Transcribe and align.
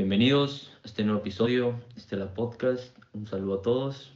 Bienvenidos 0.00 0.72
a 0.82 0.86
este 0.86 1.04
nuevo 1.04 1.20
episodio 1.20 1.78
de 1.94 2.00
Estela 2.00 2.32
Podcast. 2.32 2.96
Un 3.12 3.26
saludo 3.26 3.58
a 3.58 3.62
todos. 3.62 4.14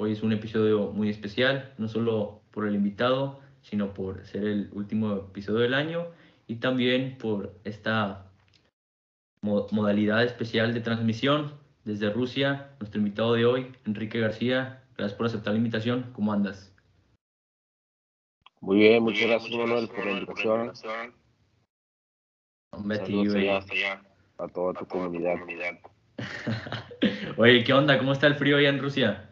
Hoy 0.00 0.10
es 0.10 0.24
un 0.24 0.32
episodio 0.32 0.90
muy 0.90 1.08
especial, 1.08 1.72
no 1.78 1.86
solo 1.86 2.40
por 2.50 2.66
el 2.66 2.74
invitado, 2.74 3.38
sino 3.62 3.94
por 3.94 4.26
ser 4.26 4.42
el 4.42 4.70
último 4.72 5.14
episodio 5.14 5.60
del 5.60 5.74
año 5.74 6.08
y 6.48 6.56
también 6.56 7.16
por 7.16 7.54
esta 7.62 8.26
modalidad 9.40 10.24
especial 10.24 10.74
de 10.74 10.80
transmisión 10.80 11.52
desde 11.84 12.10
Rusia. 12.10 12.72
Nuestro 12.80 12.98
invitado 12.98 13.34
de 13.34 13.46
hoy, 13.46 13.72
Enrique 13.86 14.18
García. 14.18 14.82
Gracias 14.96 15.16
por 15.16 15.26
aceptar 15.26 15.52
la 15.52 15.58
invitación. 15.58 16.10
¿Cómo 16.12 16.32
andas? 16.32 16.74
Muy 18.60 18.78
bien, 18.78 19.04
muchas 19.04 19.28
gracias, 19.28 19.56
Manuel, 19.56 19.86
por 19.86 20.04
la 20.04 20.10
invitación. 20.10 20.72
Hombre, 22.72 24.07
a 24.38 24.48
toda 24.48 24.72
tu 24.74 24.86
comunidad. 24.86 25.36
Oye, 27.36 27.64
¿qué 27.64 27.72
onda? 27.72 27.98
¿Cómo 27.98 28.12
está 28.12 28.26
el 28.26 28.36
frío 28.36 28.56
allá 28.56 28.68
en 28.68 28.80
Rusia? 28.80 29.30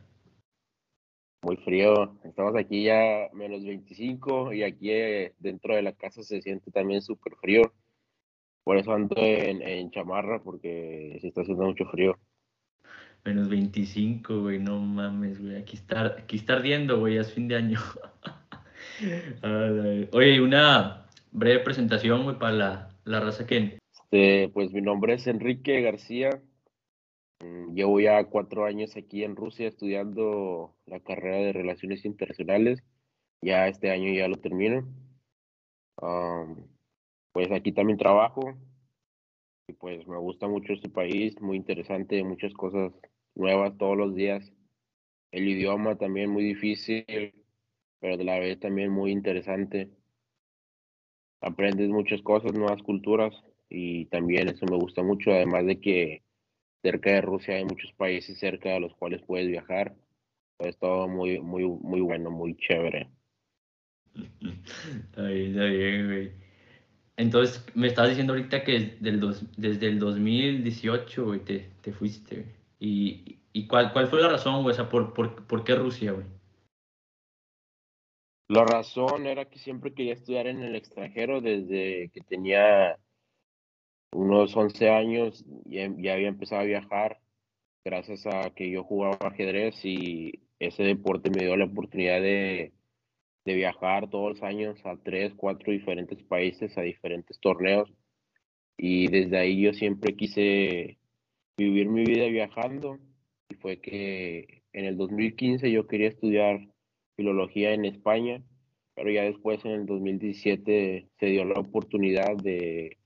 Muy 1.42 1.56
frío. 1.58 2.18
Estamos 2.24 2.56
aquí 2.56 2.84
ya 2.84 3.28
menos 3.32 3.64
25 3.64 4.52
y 4.52 4.62
aquí 4.64 4.90
eh, 4.90 5.32
dentro 5.38 5.74
de 5.74 5.82
la 5.82 5.92
casa 5.92 6.22
se 6.22 6.42
siente 6.42 6.70
también 6.70 7.02
súper 7.02 7.34
frío. 7.36 7.72
Por 8.64 8.76
eso 8.78 8.92
ando 8.92 9.14
en, 9.16 9.90
chamarra 9.92 10.42
porque 10.42 11.18
se 11.20 11.28
está 11.28 11.42
haciendo 11.42 11.64
mucho 11.64 11.86
frío. 11.86 12.18
Menos 13.24 13.48
25, 13.48 14.40
güey, 14.40 14.58
no 14.58 14.78
mames, 14.80 15.40
güey. 15.40 15.56
Aquí 15.56 15.76
está, 15.76 16.06
aquí 16.18 16.36
está 16.36 16.54
ardiendo, 16.54 16.98
güey, 16.98 17.16
es 17.16 17.32
fin 17.32 17.46
de 17.46 17.56
año. 17.56 17.80
Oye, 20.12 20.40
una 20.40 21.06
breve 21.30 21.60
presentación, 21.60 22.24
güey, 22.24 22.38
para 22.38 22.52
la, 22.52 22.88
la 23.04 23.20
raza 23.20 23.46
que, 23.46 23.78
este, 24.16 24.48
pues 24.48 24.72
mi 24.72 24.80
nombre 24.80 25.14
es 25.14 25.26
Enrique 25.26 25.82
García. 25.82 26.42
Mm, 27.44 27.74
llevo 27.74 28.00
ya 28.00 28.24
cuatro 28.24 28.64
años 28.64 28.96
aquí 28.96 29.24
en 29.24 29.36
Rusia 29.36 29.68
estudiando 29.68 30.74
la 30.86 31.00
carrera 31.00 31.36
de 31.36 31.52
Relaciones 31.52 32.04
Internacionales. 32.06 32.82
Ya 33.42 33.68
este 33.68 33.90
año 33.90 34.12
ya 34.12 34.28
lo 34.28 34.36
termino. 34.36 34.86
pues 37.32 37.50
aquí 37.52 37.72
también 37.72 37.98
trabajo 37.98 38.54
y 39.68 39.74
pues 39.74 40.06
me 40.08 40.16
gusta 40.18 40.48
mucho 40.48 40.72
este 40.72 40.88
país, 40.88 41.38
muy 41.40 41.56
interesante, 41.58 42.22
muchas 42.24 42.54
cosas 42.54 42.92
nuevas 43.34 43.76
todos 43.78 43.96
los 43.96 44.14
días. 44.14 44.50
El 45.32 45.48
idioma 45.48 45.96
también 45.96 46.30
muy 46.30 46.44
difícil, 46.44 47.04
pero 48.00 48.16
de 48.16 48.24
la 48.24 48.38
vez 48.38 48.58
también 48.60 48.90
muy 48.90 49.12
interesante. 49.12 49.90
Aprendes 51.42 51.90
muchas 51.90 52.22
cosas, 52.22 52.54
nuevas 52.54 52.82
culturas 52.82 53.34
y 53.68 54.06
también 54.06 54.48
eso 54.48 54.66
me 54.66 54.76
gusta 54.76 55.02
mucho, 55.02 55.30
además 55.30 55.66
de 55.66 55.80
que 55.80 56.22
cerca 56.82 57.10
de 57.10 57.20
Rusia 57.20 57.56
hay 57.56 57.64
muchos 57.64 57.92
países 57.92 58.38
cerca 58.38 58.76
a 58.76 58.80
los 58.80 58.94
cuales 58.94 59.22
puedes 59.22 59.48
viajar. 59.48 59.94
Es 60.58 60.78
todo 60.78 61.08
muy, 61.08 61.40
muy, 61.40 61.64
muy 61.64 62.00
bueno, 62.00 62.30
muy 62.30 62.56
chévere. 62.56 63.08
Está 64.14 65.22
bien, 65.24 65.50
está 65.50 65.64
bien, 65.64 66.06
güey. 66.06 66.32
Entonces, 67.18 67.64
me 67.74 67.86
estabas 67.86 68.10
diciendo 68.10 68.32
ahorita 68.34 68.62
que 68.64 68.96
del 69.00 69.20
dos, 69.20 69.44
desde 69.56 69.86
el 69.86 69.98
2018, 69.98 71.24
güey, 71.24 71.40
te, 71.40 71.70
te 71.80 71.92
fuiste, 71.92 72.44
¿Y, 72.78 73.38
y 73.52 73.66
cuál, 73.66 73.92
cuál 73.92 74.08
fue 74.08 74.20
la 74.20 74.28
razón, 74.28 74.62
güey? 74.62 74.72
O 74.72 74.76
sea, 74.76 74.88
¿por, 74.88 75.14
por, 75.14 75.46
por 75.46 75.64
qué 75.64 75.74
Rusia, 75.74 76.12
güey? 76.12 76.26
La 78.48 78.64
razón 78.64 79.26
era 79.26 79.46
que 79.46 79.58
siempre 79.58 79.92
quería 79.92 80.12
estudiar 80.12 80.46
en 80.46 80.62
el 80.62 80.76
extranjero 80.76 81.40
desde 81.40 82.10
que 82.10 82.20
tenía 82.20 82.98
unos 84.12 84.56
11 84.56 84.90
años 84.90 85.44
ya, 85.64 85.90
ya, 85.98 86.14
había 86.14 86.28
empezado 86.28 86.62
a 86.62 86.64
viajar 86.64 87.20
gracias 87.84 88.26
a 88.26 88.50
que 88.50 88.70
yo 88.70 88.84
jugaba 88.84 89.18
ajedrez 89.20 89.84
y 89.84 90.40
ese 90.58 90.82
deporte 90.82 91.30
me 91.30 91.44
dio 91.44 91.56
la 91.56 91.66
oportunidad 91.66 92.20
de, 92.20 92.72
de 93.44 93.54
viajar 93.54 94.10
todos 94.10 94.30
los 94.30 94.42
años 94.42 94.78
a 94.84 94.96
tres, 94.96 95.32
cuatro 95.36 95.72
diferentes 95.72 96.22
países, 96.24 96.76
a 96.76 96.82
diferentes 96.82 97.38
torneos. 97.38 97.92
Y 98.76 99.08
desde 99.08 99.38
ahí 99.38 99.62
yo 99.62 99.72
siempre 99.72 100.16
quise 100.16 100.98
vivir 101.56 101.88
mi 101.88 102.04
vida 102.04 102.26
viajando. 102.26 102.98
Y 103.48 103.54
fue 103.54 103.80
que 103.80 104.62
en 104.72 104.84
el 104.84 104.96
2015 104.96 105.70
yo 105.70 105.86
quería 105.86 106.08
estudiar 106.08 106.66
filología 107.16 107.72
en 107.72 107.84
España, 107.84 108.42
pero 108.94 109.10
ya 109.10 109.22
después 109.22 109.64
en 109.64 109.70
el 109.70 109.86
2017 109.86 111.08
se 111.18 111.26
dio 111.26 111.44
la 111.44 111.60
oportunidad 111.60 112.36
de 112.36 112.98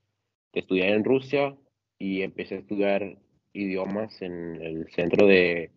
estudiar 0.53 0.91
en 0.91 1.05
Rusia 1.05 1.57
y 1.99 2.23
empecé 2.23 2.57
a 2.57 2.59
estudiar 2.59 3.19
idiomas 3.53 4.21
en 4.23 4.57
el 4.63 4.91
Centro 4.91 5.27
de, 5.27 5.73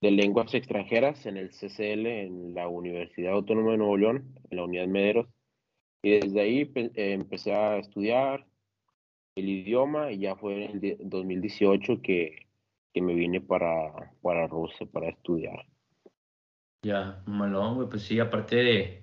Lenguas 0.00 0.54
Extranjeras, 0.54 1.26
en 1.26 1.36
el 1.36 1.50
CCL, 1.50 2.06
en 2.06 2.54
la 2.54 2.68
Universidad 2.68 3.32
Autónoma 3.32 3.72
de 3.72 3.78
Nuevo 3.78 3.96
León, 3.96 4.38
en 4.48 4.56
la 4.56 4.64
Unidad 4.64 4.86
Mederos. 4.86 5.26
Y 6.02 6.20
desde 6.20 6.40
ahí 6.40 6.70
empecé 6.94 7.52
a 7.52 7.78
estudiar 7.78 8.46
el 9.34 9.48
idioma 9.48 10.12
y 10.12 10.18
ya 10.20 10.36
fue 10.36 10.66
en 10.66 10.84
el 10.84 10.96
2018 11.00 12.00
que, 12.00 12.46
que 12.94 13.02
me 13.02 13.14
vine 13.14 13.40
para, 13.40 14.12
para 14.22 14.46
Rusia 14.46 14.86
para 14.86 15.08
estudiar. 15.08 15.66
Ya, 16.82 17.22
malón, 17.26 17.88
pues 17.88 18.02
sí, 18.02 18.20
aparte 18.20 18.56
de 18.56 19.02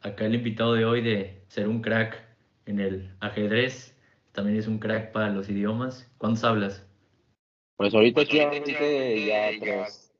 acá 0.00 0.26
el 0.26 0.34
invitado 0.34 0.74
de 0.74 0.84
hoy 0.84 1.02
de 1.02 1.44
ser 1.46 1.68
un 1.68 1.80
crack 1.80 2.20
en 2.66 2.80
el 2.80 3.14
ajedrez, 3.20 3.96
también 4.32 4.58
es 4.58 4.66
un 4.66 4.78
crack 4.78 5.12
para 5.12 5.30
los 5.30 5.48
idiomas. 5.48 6.10
¿Cuántos 6.18 6.44
hablas? 6.44 6.86
Pues 7.76 7.94
ahorita 7.94 8.20
últimamente 8.22 9.26
ya 9.26 9.50
tres. 9.60 10.12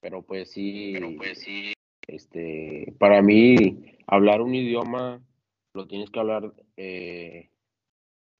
Pero 0.00 0.22
pues 0.22 0.50
sí, 0.52 0.92
Pero 0.94 1.16
pues 1.16 1.40
sí. 1.40 1.72
Este, 2.06 2.94
para 2.98 3.20
mí, 3.22 3.98
hablar 4.06 4.40
un 4.40 4.54
idioma 4.54 5.20
lo 5.74 5.86
tienes 5.86 6.10
que 6.10 6.20
hablar 6.20 6.54
eh, 6.76 7.50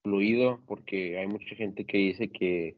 fluido, 0.03 0.61
porque 0.65 1.17
hay 1.19 1.27
mucha 1.27 1.55
gente 1.55 1.85
que 1.85 1.97
dice 1.97 2.29
que, 2.29 2.77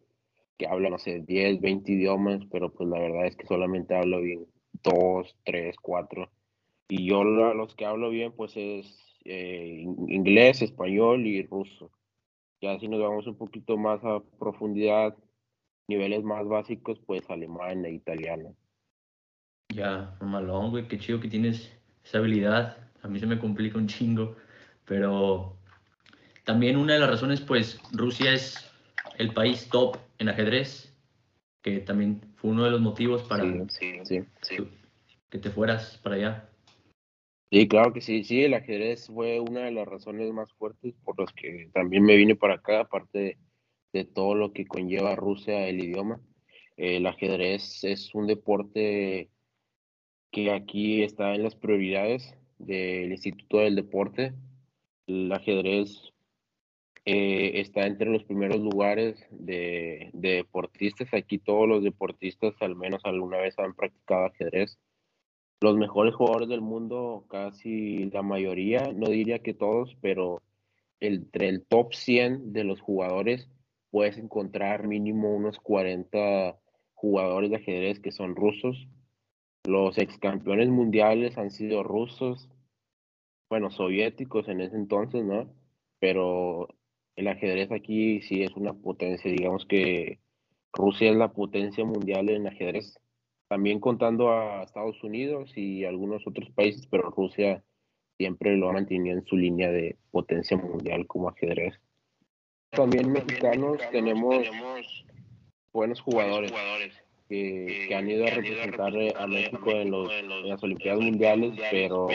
que 0.57 0.67
habla, 0.67 0.89
no 0.89 0.97
sé, 0.97 1.21
10, 1.21 1.61
20 1.61 1.91
idiomas, 1.91 2.41
pero 2.51 2.73
pues 2.73 2.89
la 2.89 2.99
verdad 2.99 3.27
es 3.27 3.35
que 3.35 3.47
solamente 3.47 3.95
hablo 3.95 4.21
bien 4.21 4.47
dos, 4.83 5.35
tres, 5.45 5.77
cuatro. 5.81 6.29
Y 6.87 7.07
yo 7.07 7.23
los 7.23 7.75
que 7.75 7.85
hablo 7.85 8.09
bien, 8.09 8.33
pues 8.33 8.57
es 8.57 9.08
eh, 9.25 9.83
inglés, 10.07 10.61
español 10.61 11.25
y 11.25 11.43
ruso. 11.43 11.91
Ya 12.61 12.77
si 12.79 12.87
nos 12.87 12.99
vamos 12.99 13.27
un 13.27 13.37
poquito 13.37 13.77
más 13.77 14.03
a 14.03 14.21
profundidad, 14.37 15.15
niveles 15.87 16.23
más 16.23 16.47
básicos, 16.47 16.99
pues 17.05 17.29
alemán 17.29 17.85
e 17.85 17.91
italiano. 17.91 18.55
Ya, 19.69 20.17
malón, 20.21 20.71
güey, 20.71 20.87
qué 20.87 20.97
chido 20.97 21.19
que 21.19 21.27
tienes 21.27 21.71
esa 22.03 22.17
habilidad. 22.17 22.77
A 23.01 23.07
mí 23.07 23.19
se 23.19 23.27
me 23.27 23.39
complica 23.39 23.77
un 23.77 23.87
chingo, 23.87 24.35
pero 24.85 25.55
también 26.43 26.77
una 26.77 26.93
de 26.93 26.99
las 26.99 27.09
razones, 27.09 27.39
pues 27.41 27.79
Rusia 27.91 28.33
es 28.33 28.69
el 29.17 29.33
país 29.33 29.69
top 29.69 29.97
en 30.17 30.29
ajedrez, 30.29 30.93
que 31.61 31.79
también 31.79 32.21
fue 32.35 32.51
uno 32.51 32.63
de 32.63 32.71
los 32.71 32.81
motivos 32.81 33.23
para 33.23 33.43
que 35.29 35.37
te 35.37 35.49
fueras 35.51 35.99
para 36.03 36.15
allá. 36.15 36.48
Sí, 37.51 37.67
claro 37.67 37.93
que 37.93 38.01
sí, 38.01 38.23
sí, 38.23 38.43
el 38.43 38.53
ajedrez 38.53 39.07
fue 39.07 39.39
una 39.39 39.61
de 39.61 39.71
las 39.71 39.87
razones 39.87 40.31
más 40.31 40.53
fuertes 40.53 40.93
por 41.03 41.19
las 41.19 41.33
que 41.33 41.69
también 41.73 42.03
me 42.03 42.15
vine 42.15 42.35
para 42.35 42.55
acá, 42.55 42.81
aparte 42.81 43.39
de, 43.93 44.05
todo 44.05 44.35
lo 44.35 44.53
que 44.53 44.67
conlleva 44.67 45.15
Rusia, 45.15 45.67
el 45.67 45.83
idioma. 45.83 46.21
El 46.77 47.07
ajedrez 47.07 47.83
es 47.83 48.13
un 48.13 48.27
deporte 48.27 49.29
que 50.31 50.51
aquí 50.51 51.03
está 51.03 51.33
en 51.35 51.43
las 51.43 51.55
prioridades 51.55 52.35
del 52.59 53.11
Instituto 53.11 53.59
del 53.59 53.75
Deporte. 53.75 54.33
El 55.07 55.31
ajedrez 55.31 56.13
eh, 57.05 57.53
está 57.61 57.87
entre 57.87 58.11
los 58.11 58.23
primeros 58.25 58.59
lugares 58.59 59.25
de, 59.31 60.11
de 60.13 60.35
deportistas. 60.35 61.13
Aquí 61.13 61.39
todos 61.39 61.67
los 61.67 61.83
deportistas 61.83 62.53
al 62.61 62.75
menos 62.75 63.01
alguna 63.05 63.37
vez 63.39 63.57
han 63.57 63.73
practicado 63.73 64.25
ajedrez 64.27 64.77
los 65.61 65.75
mejores 65.77 66.15
jugadores 66.15 66.47
del 66.47 66.61
mundo, 66.61 67.25
casi 67.29 68.09
la 68.11 68.21
mayoría, 68.21 68.91
no 68.93 69.09
diría 69.09 69.39
que 69.39 69.53
todos, 69.53 69.97
pero 70.01 70.41
entre 70.99 71.49
el 71.49 71.65
top 71.65 71.93
100 71.93 72.53
de 72.53 72.63
los 72.63 72.79
jugadores 72.81 73.49
puedes 73.91 74.17
encontrar 74.17 74.87
mínimo 74.87 75.35
unos 75.35 75.59
40 75.59 76.57
jugadores 76.93 77.49
de 77.49 77.57
ajedrez 77.57 77.99
que 77.99 78.11
son 78.11 78.35
rusos. 78.35 78.87
Los 79.65 79.97
ex 79.97 80.17
campeones 80.17 80.69
mundiales 80.69 81.37
han 81.37 81.51
sido 81.51 81.83
rusos, 81.83 82.49
bueno, 83.49 83.71
soviéticos 83.71 84.47
en 84.47 84.61
ese 84.61 84.75
entonces, 84.75 85.25
¿no? 85.25 85.53
Pero 85.99 86.69
el 87.15 87.27
ajedrez 87.27 87.71
aquí 87.71 88.21
sí 88.21 88.43
es 88.43 88.55
una 88.55 88.73
potencia, 88.73 89.29
digamos 89.29 89.65
que 89.65 90.19
Rusia 90.71 91.09
es 91.11 91.17
la 91.17 91.33
potencia 91.33 91.83
mundial 91.83 92.29
en 92.29 92.47
ajedrez 92.47 92.98
también 93.49 93.79
contando 93.79 94.31
a 94.31 94.63
Estados 94.63 95.03
Unidos 95.03 95.51
y 95.55 95.83
algunos 95.83 96.25
otros 96.25 96.49
países, 96.51 96.87
pero 96.87 97.09
Rusia 97.09 97.63
siempre 98.17 98.55
lo 98.55 98.69
ha 98.69 98.73
mantenido 98.73 99.17
en 99.17 99.25
su 99.25 99.35
línea 99.35 99.71
de 99.71 99.97
potencia 100.11 100.55
mundial 100.55 101.07
como 101.07 101.29
ajedrez. 101.29 101.73
también 102.69 103.11
mexicanos 103.11 103.79
tenemos 103.91 104.47
buenos 105.73 105.99
jugadores 105.99 106.53
que, 107.27 107.89
han 107.95 108.09
ido 108.09 108.25
a 108.25 108.29
representar 108.29 108.93
a 109.15 109.27
México 109.27 109.71
en, 109.71 109.91
los, 109.91 110.11
en 110.11 110.49
las 110.49 110.63
Olimpiadas 110.63 111.01
Mundiales, 111.01 111.59
pero 111.71 112.07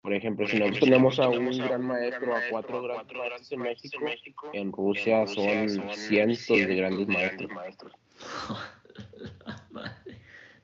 por 0.00 0.14
ejemplo, 0.14 0.48
si 0.48 0.58
nosotros 0.58 0.80
tenemos 0.80 1.20
a 1.20 1.28
un 1.28 1.58
gran 1.58 1.86
maestro, 1.86 2.34
a 2.34 2.40
cuatro 2.50 2.82
grandes 2.82 3.56
maestros 3.56 3.92
en 3.94 4.02
México, 4.02 4.50
en 4.52 4.72
Rusia 4.72 5.26
son 5.26 5.68
cientos 5.94 6.48
de 6.48 6.74
grandes 6.74 7.06
maestros. 7.06 7.52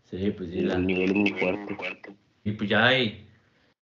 Sí, 0.04 0.30
pues 0.30 0.50
sí, 0.50 0.58
el 0.60 0.86
nivel 0.86 1.10
es 1.10 1.16
muy 1.16 1.32
fuerte. 1.32 1.76
Y 2.44 2.52
pues 2.52 2.68
ya 2.70 2.86
hay, 2.86 3.28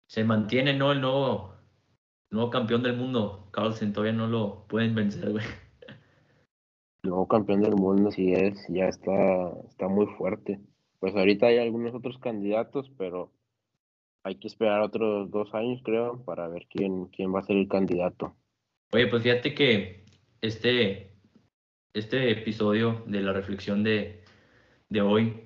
se 0.08 0.24
mantiene, 0.24 0.74
¿no? 0.74 0.92
El 0.92 1.02
nuevo, 1.02 1.56
nuevo 2.30 2.50
campeón 2.50 2.84
del 2.84 2.96
mundo, 2.98 3.50
Carlsen, 3.52 3.94
todavía 3.94 4.14
no 4.14 4.28
lo 4.28 4.66
pueden 4.68 4.96
vencer, 4.96 5.32
güey. 5.32 5.46
Nuevo 7.04 7.28
campeón 7.28 7.62
del 7.62 7.76
mundo, 7.76 8.12
sí 8.12 8.34
es, 8.34 8.66
ya 8.70 8.88
está, 8.88 9.52
está 9.70 9.88
muy 9.88 10.08
fuerte. 10.18 10.60
Pues 11.00 11.16
ahorita 11.16 11.48
hay 11.48 11.60
algunos 11.60 11.94
otros 11.94 12.18
candidatos, 12.18 12.92
pero 12.98 13.32
hay 14.24 14.36
que 14.36 14.48
esperar 14.48 14.82
otros 14.82 15.30
dos 15.30 15.54
años, 15.54 15.82
creo, 15.84 16.24
para 16.26 16.48
ver 16.48 16.66
quién, 16.68 17.06
quién 17.08 17.34
va 17.34 17.42
a 17.42 17.44
ser 17.44 17.58
el 17.58 17.68
candidato. 17.68 18.36
Oye, 18.92 19.08
pues 19.08 19.22
fíjate 19.22 19.54
que 19.54 20.04
este, 20.42 21.15
este 21.96 22.30
episodio 22.30 23.02
de 23.08 23.22
la 23.22 23.32
reflexión 23.32 23.84
de, 23.84 24.22
de 24.90 25.02
hoy, 25.02 25.42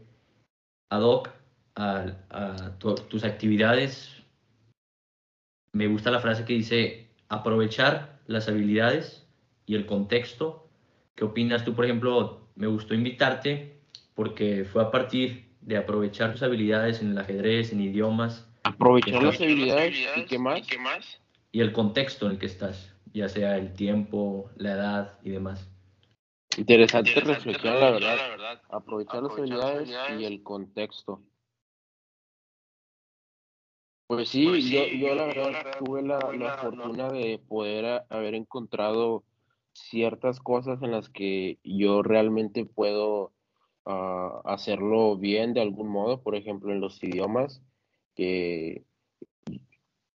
ad 0.90 1.02
hoc 1.02 1.30
a, 1.76 2.08
tus 2.80 3.24
actividades, 3.24 4.24
me 5.72 5.88
gusta 5.88 6.12
la 6.12 6.20
frase 6.20 6.44
que 6.46 6.54
dice 6.54 7.08
aprovechar 7.30 8.20
las 8.26 8.50
habilidades 8.50 9.28
y 9.68 9.76
el 9.76 9.86
contexto. 9.86 10.68
¿Qué 11.16 11.24
opinas 11.24 11.64
tú, 11.64 11.76
por 11.76 11.86
ejemplo? 11.86 12.48
Me 12.56 12.68
gustó 12.68 12.96
invitarte 12.96 13.80
porque 14.16 14.66
fue 14.66 14.82
a 14.82 14.92
partir 14.92 15.46
de 15.62 15.78
aprovechar 15.78 16.32
tus 16.32 16.44
habilidades 16.44 17.02
en 17.02 17.12
el 17.12 17.18
ajedrez, 17.20 17.72
en 17.72 17.82
idiomas, 17.82 18.50
Aprovechar 18.64 19.24
las 19.24 19.40
habilidades 19.40 19.96
y 20.18 20.26
qué 20.26 20.38
más. 20.38 21.22
Y 21.52 21.62
el 21.62 21.72
contexto 21.72 22.26
en 22.26 22.34
el 22.34 22.40
que 22.40 22.46
estás, 22.48 22.94
ya 23.14 23.30
sea 23.30 23.58
el 23.58 23.74
tiempo, 23.74 24.52
la 24.58 24.74
edad 24.74 25.20
y 25.24 25.30
demás. 25.30 25.70
Interesante, 26.58 27.14
reflexión, 27.20 27.80
la 27.80 27.92
verdad. 27.92 28.62
Aprovechar, 28.70 29.24
las 29.24 29.38
habilidades 29.38 29.90
y 30.18 30.26
el 30.26 30.44
contexto. 30.44 31.22
Pues 34.08 34.30
sí, 34.30 34.48
pues 34.48 34.66
yo, 34.66 34.88
yo 34.88 35.14
la 35.14 35.26
verdad 35.26 35.78
tuve 35.78 36.02
la, 36.02 36.18
la 36.34 36.58
fortuna 36.58 37.10
de 37.10 37.40
poder 37.48 38.04
haber 38.10 38.34
encontrado 38.34 39.24
ciertas 39.74 40.40
cosas 40.40 40.82
en 40.82 40.92
las 40.92 41.10
que 41.10 41.60
yo 41.64 42.02
realmente 42.02 42.66
puedo 42.66 43.34
ah, 43.86 44.42
hacerlo 44.46 45.16
bien 45.16 45.54
de 45.54 45.62
algún 45.62 45.90
modo, 45.90 46.24
por 46.24 46.36
ejemplo 46.36 46.72
en 46.72 46.82
los 46.82 47.02
idiomas 47.04 47.62
que 48.16 48.84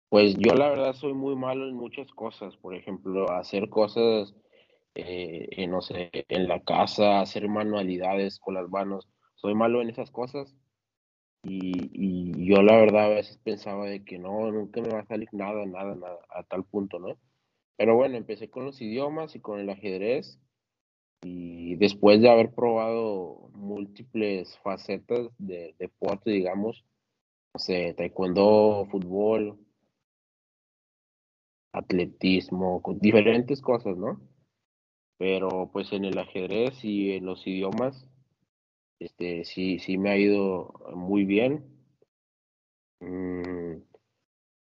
pues 0.10 0.36
yo 0.38 0.56
la 0.56 0.70
verdad 0.70 0.94
soy 0.94 1.14
muy 1.14 1.36
malo 1.36 1.68
en 1.68 1.76
muchas 1.76 2.12
cosas, 2.12 2.58
por 2.58 2.74
ejemplo, 2.74 3.30
hacer 3.32 3.70
cosas, 3.70 4.34
eh, 5.06 5.68
no 5.68 5.82
sé, 5.82 6.10
en 6.14 6.48
la 6.48 6.62
casa, 6.62 7.22
hacer 7.22 7.48
manualidades 7.48 8.40
con 8.40 8.56
las 8.56 8.70
manos, 8.70 9.08
soy 9.36 9.56
malo 9.56 9.82
en 9.82 9.90
esas 9.90 10.12
cosas 10.12 10.56
y, 11.44 12.46
yo 12.46 12.62
la 12.64 12.78
verdad 12.78 13.06
a 13.06 13.16
veces 13.16 13.38
pensaba 13.44 13.86
de 13.86 14.04
que 14.04 14.18
no, 14.18 14.52
nunca 14.52 14.82
me 14.82 14.90
va 14.90 15.00
a 15.02 15.06
salir 15.06 15.30
nada, 15.32 15.66
nada, 15.66 15.96
nada, 15.96 16.20
a 16.30 16.44
tal 16.44 16.64
punto, 16.66 17.00
¿no? 17.00 17.18
Pero 17.78 17.96
bueno, 17.96 18.18
empecé 18.18 18.50
con 18.50 18.66
los 18.66 18.82
idiomas 18.82 19.36
y 19.36 19.40
con 19.40 19.60
el 19.60 19.70
ajedrez 19.70 20.40
y 21.22 21.76
después 21.76 22.22
de 22.22 22.30
haber 22.30 22.52
probado 22.54 23.50
múltiples 23.54 24.58
facetas 24.60 25.30
de 25.38 25.76
deporte, 25.80 26.32
digamos, 26.32 26.86
no 27.54 27.60
sé, 27.60 27.94
taekwondo, 27.96 28.88
fútbol, 28.92 29.60
atletismo, 31.74 32.82
diferentes 33.00 33.62
cosas, 33.62 33.98
¿no? 33.98 34.20
Pero 35.20 35.70
pues 35.72 35.92
en 35.94 36.06
el 36.06 36.18
ajedrez 36.18 36.84
y 36.84 37.12
en 37.12 37.26
los 37.26 37.46
idiomas, 37.46 38.08
este, 39.00 39.46
sí, 39.46 39.80
sí 39.80 39.98
me 39.98 40.12
ha 40.12 40.18
ido 40.18 40.74
muy 40.96 41.26
bien. 41.26 41.66
Mm, 43.02 43.82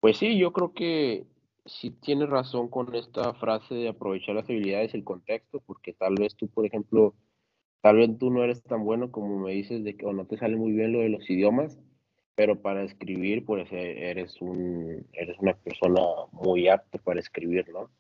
pues 0.01 0.19
sí, 0.19 0.39
yo 0.39 0.53
creo 0.53 0.73
que 0.75 1.27
sí 1.67 1.91
tienes 1.91 2.31
razón 2.31 2.69
con 2.69 2.95
esta 2.95 3.35
frase 3.35 3.75
de 3.75 3.89
aprovechar 3.89 4.35
las 4.37 4.49
habilidades 4.49 4.95
y 4.95 4.99
el 4.99 5.05
contexto, 5.05 5.61
porque 5.61 5.93
tal 5.93 6.15
vez 6.17 6.35
tú, 6.35 6.49
por 6.49 6.67
ejemplo, 6.67 7.15
tal 7.83 7.97
vez 7.99 8.19
tú 8.19 8.31
no 8.31 8.43
eres 8.45 8.63
tan 8.63 8.85
bueno 8.85 9.13
como 9.13 9.39
me 9.39 9.53
dices 9.53 9.85
de 9.85 9.97
que 9.97 10.07
o 10.07 10.13
no 10.15 10.27
te 10.27 10.39
sale 10.39 10.57
muy 10.57 10.73
bien 10.73 10.93
lo 10.93 11.01
de 11.01 11.11
los 11.11 11.29
idiomas, 11.29 11.79
pero 12.35 12.63
para 12.63 12.85
escribir, 12.85 13.45
pues 13.45 13.71
e, 13.73 14.11
eres, 14.11 14.41
un, 14.41 15.07
eres 15.13 15.37
una 15.41 15.55
persona 15.55 16.01
muy 16.33 16.69
apta 16.69 16.99
para 16.99 17.21
escribir, 17.21 17.69
¿no? 17.71 17.91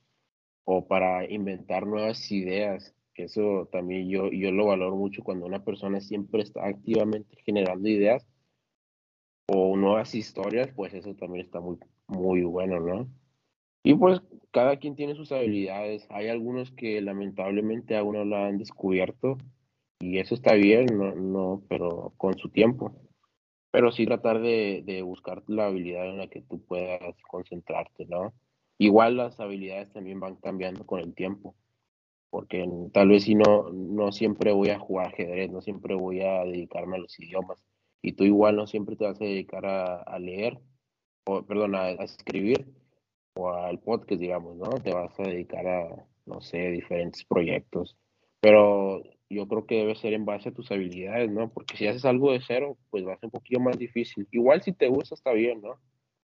O 0.70 0.86
para 0.86 1.24
inventar 1.30 1.86
nuevas 1.86 2.30
ideas, 2.30 2.94
eso 3.14 3.70
también 3.72 4.10
yo, 4.10 4.30
yo 4.30 4.52
lo 4.52 4.66
valoro 4.66 4.96
mucho 4.96 5.22
cuando 5.22 5.46
una 5.46 5.64
persona 5.64 5.98
siempre 5.98 6.42
está 6.42 6.66
activamente 6.66 7.38
generando 7.42 7.88
ideas 7.88 8.26
o 9.46 9.78
nuevas 9.78 10.14
historias, 10.14 10.68
pues 10.76 10.92
eso 10.92 11.14
también 11.14 11.46
está 11.46 11.60
muy, 11.60 11.78
muy 12.06 12.42
bueno, 12.42 12.80
¿no? 12.80 13.08
Y 13.82 13.94
pues 13.94 14.20
cada 14.50 14.76
quien 14.76 14.94
tiene 14.94 15.14
sus 15.14 15.32
habilidades. 15.32 16.06
Hay 16.10 16.28
algunos 16.28 16.70
que 16.72 17.00
lamentablemente 17.00 17.96
aún 17.96 18.16
no 18.16 18.26
la 18.26 18.46
han 18.48 18.58
descubierto 18.58 19.38
y 20.00 20.18
eso 20.18 20.34
está 20.34 20.52
bien, 20.52 20.84
no, 20.98 21.14
no, 21.14 21.62
pero 21.66 22.12
con 22.18 22.36
su 22.36 22.50
tiempo 22.50 22.94
pero 23.70 23.92
sí 23.92 24.06
tratar 24.06 24.40
de, 24.40 24.82
de, 24.84 25.02
buscar 25.02 25.42
la 25.46 25.66
habilidad 25.66 26.06
en 26.08 26.18
la 26.18 26.28
que 26.28 26.40
tú 26.40 26.64
puedas 26.64 27.14
concentrarte, 27.28 28.06
¿no? 28.06 28.32
Igual 28.78 29.16
las 29.16 29.40
habilidades 29.40 29.92
también 29.92 30.20
van 30.20 30.36
cambiando 30.36 30.86
con 30.86 31.00
el 31.00 31.14
tiempo, 31.14 31.56
porque 32.30 32.68
tal 32.92 33.08
vez 33.08 33.24
si 33.24 33.34
no, 33.34 33.70
no 33.70 34.12
siempre 34.12 34.52
voy 34.52 34.70
a 34.70 34.78
jugar 34.78 35.08
ajedrez, 35.08 35.50
no 35.50 35.60
siempre 35.60 35.94
voy 35.96 36.20
a 36.20 36.44
dedicarme 36.44 36.96
a 36.96 37.00
los 37.00 37.18
idiomas, 37.18 37.58
y 38.02 38.12
tú 38.12 38.24
igual 38.24 38.56
no 38.56 38.66
siempre 38.68 38.94
te 38.94 39.04
vas 39.04 39.20
a 39.20 39.24
dedicar 39.24 39.66
a, 39.66 40.18
leer, 40.20 40.60
o 41.26 41.42
perdón, 41.42 41.74
a, 41.74 41.86
a, 41.86 42.04
escribir, 42.04 42.66
o 43.34 43.50
al 43.50 43.80
podcast, 43.80 44.20
digamos, 44.20 44.56
¿no? 44.56 44.68
Te 44.80 44.94
vas 44.94 45.18
a 45.18 45.24
dedicar 45.24 45.66
a, 45.66 46.06
no 46.26 46.40
sé, 46.40 46.70
diferentes 46.70 47.24
proyectos, 47.24 47.96
pero 48.40 49.02
yo 49.30 49.46
creo 49.48 49.66
que 49.66 49.76
debe 49.76 49.94
ser 49.94 50.12
en 50.12 50.24
base 50.24 50.50
a 50.50 50.54
tus 50.54 50.70
habilidades, 50.70 51.30
¿no? 51.30 51.50
Porque 51.50 51.76
si 51.76 51.86
haces 51.86 52.04
algo 52.04 52.32
de 52.32 52.40
cero, 52.46 52.78
pues 52.90 53.04
va 53.04 53.14
a 53.14 53.18
ser 53.18 53.26
un 53.26 53.32
poquito 53.32 53.60
más 53.60 53.78
difícil. 53.78 54.26
Igual 54.30 54.62
si 54.62 54.72
te 54.72 54.88
gusta, 54.88 55.14
está 55.14 55.32
bien, 55.32 55.60
¿no? 55.60 55.78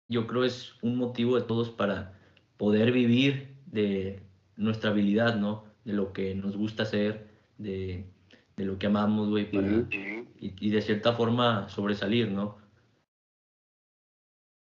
Yo 0.08 0.26
creo 0.26 0.44
es 0.44 0.74
un 0.82 0.96
motivo 0.96 1.36
de 1.36 1.46
todos 1.46 1.70
para 1.70 2.19
poder 2.60 2.92
vivir 2.92 3.56
de 3.64 4.20
nuestra 4.56 4.90
habilidad, 4.90 5.36
¿no? 5.36 5.64
De 5.84 5.94
lo 5.94 6.12
que 6.12 6.34
nos 6.34 6.56
gusta 6.56 6.82
hacer, 6.82 7.30
de, 7.56 8.04
lo 8.56 8.78
que 8.78 8.88
amamos, 8.88 9.30
güey, 9.30 9.50
para, 9.50 9.88
y, 10.38 10.70
de 10.70 10.82
cierta 10.82 11.14
forma 11.14 11.70
sobresalir, 11.70 12.30
¿no? 12.30 12.58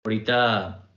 Ahorita 0.05 0.87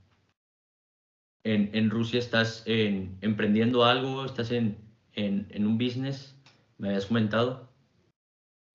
en, 1.45 1.71
en 1.75 1.91
Rusia 1.91 2.21
estás 2.21 2.63
en, 2.67 3.19
emprendiendo 3.21 3.85
algo, 3.85 4.25
estás 4.25 4.53
en, 4.53 4.79
en 5.17 5.67
un 5.67 5.77
business 5.77 6.35
me 6.79 6.89
habías 6.89 7.07
comentado. 7.07 7.69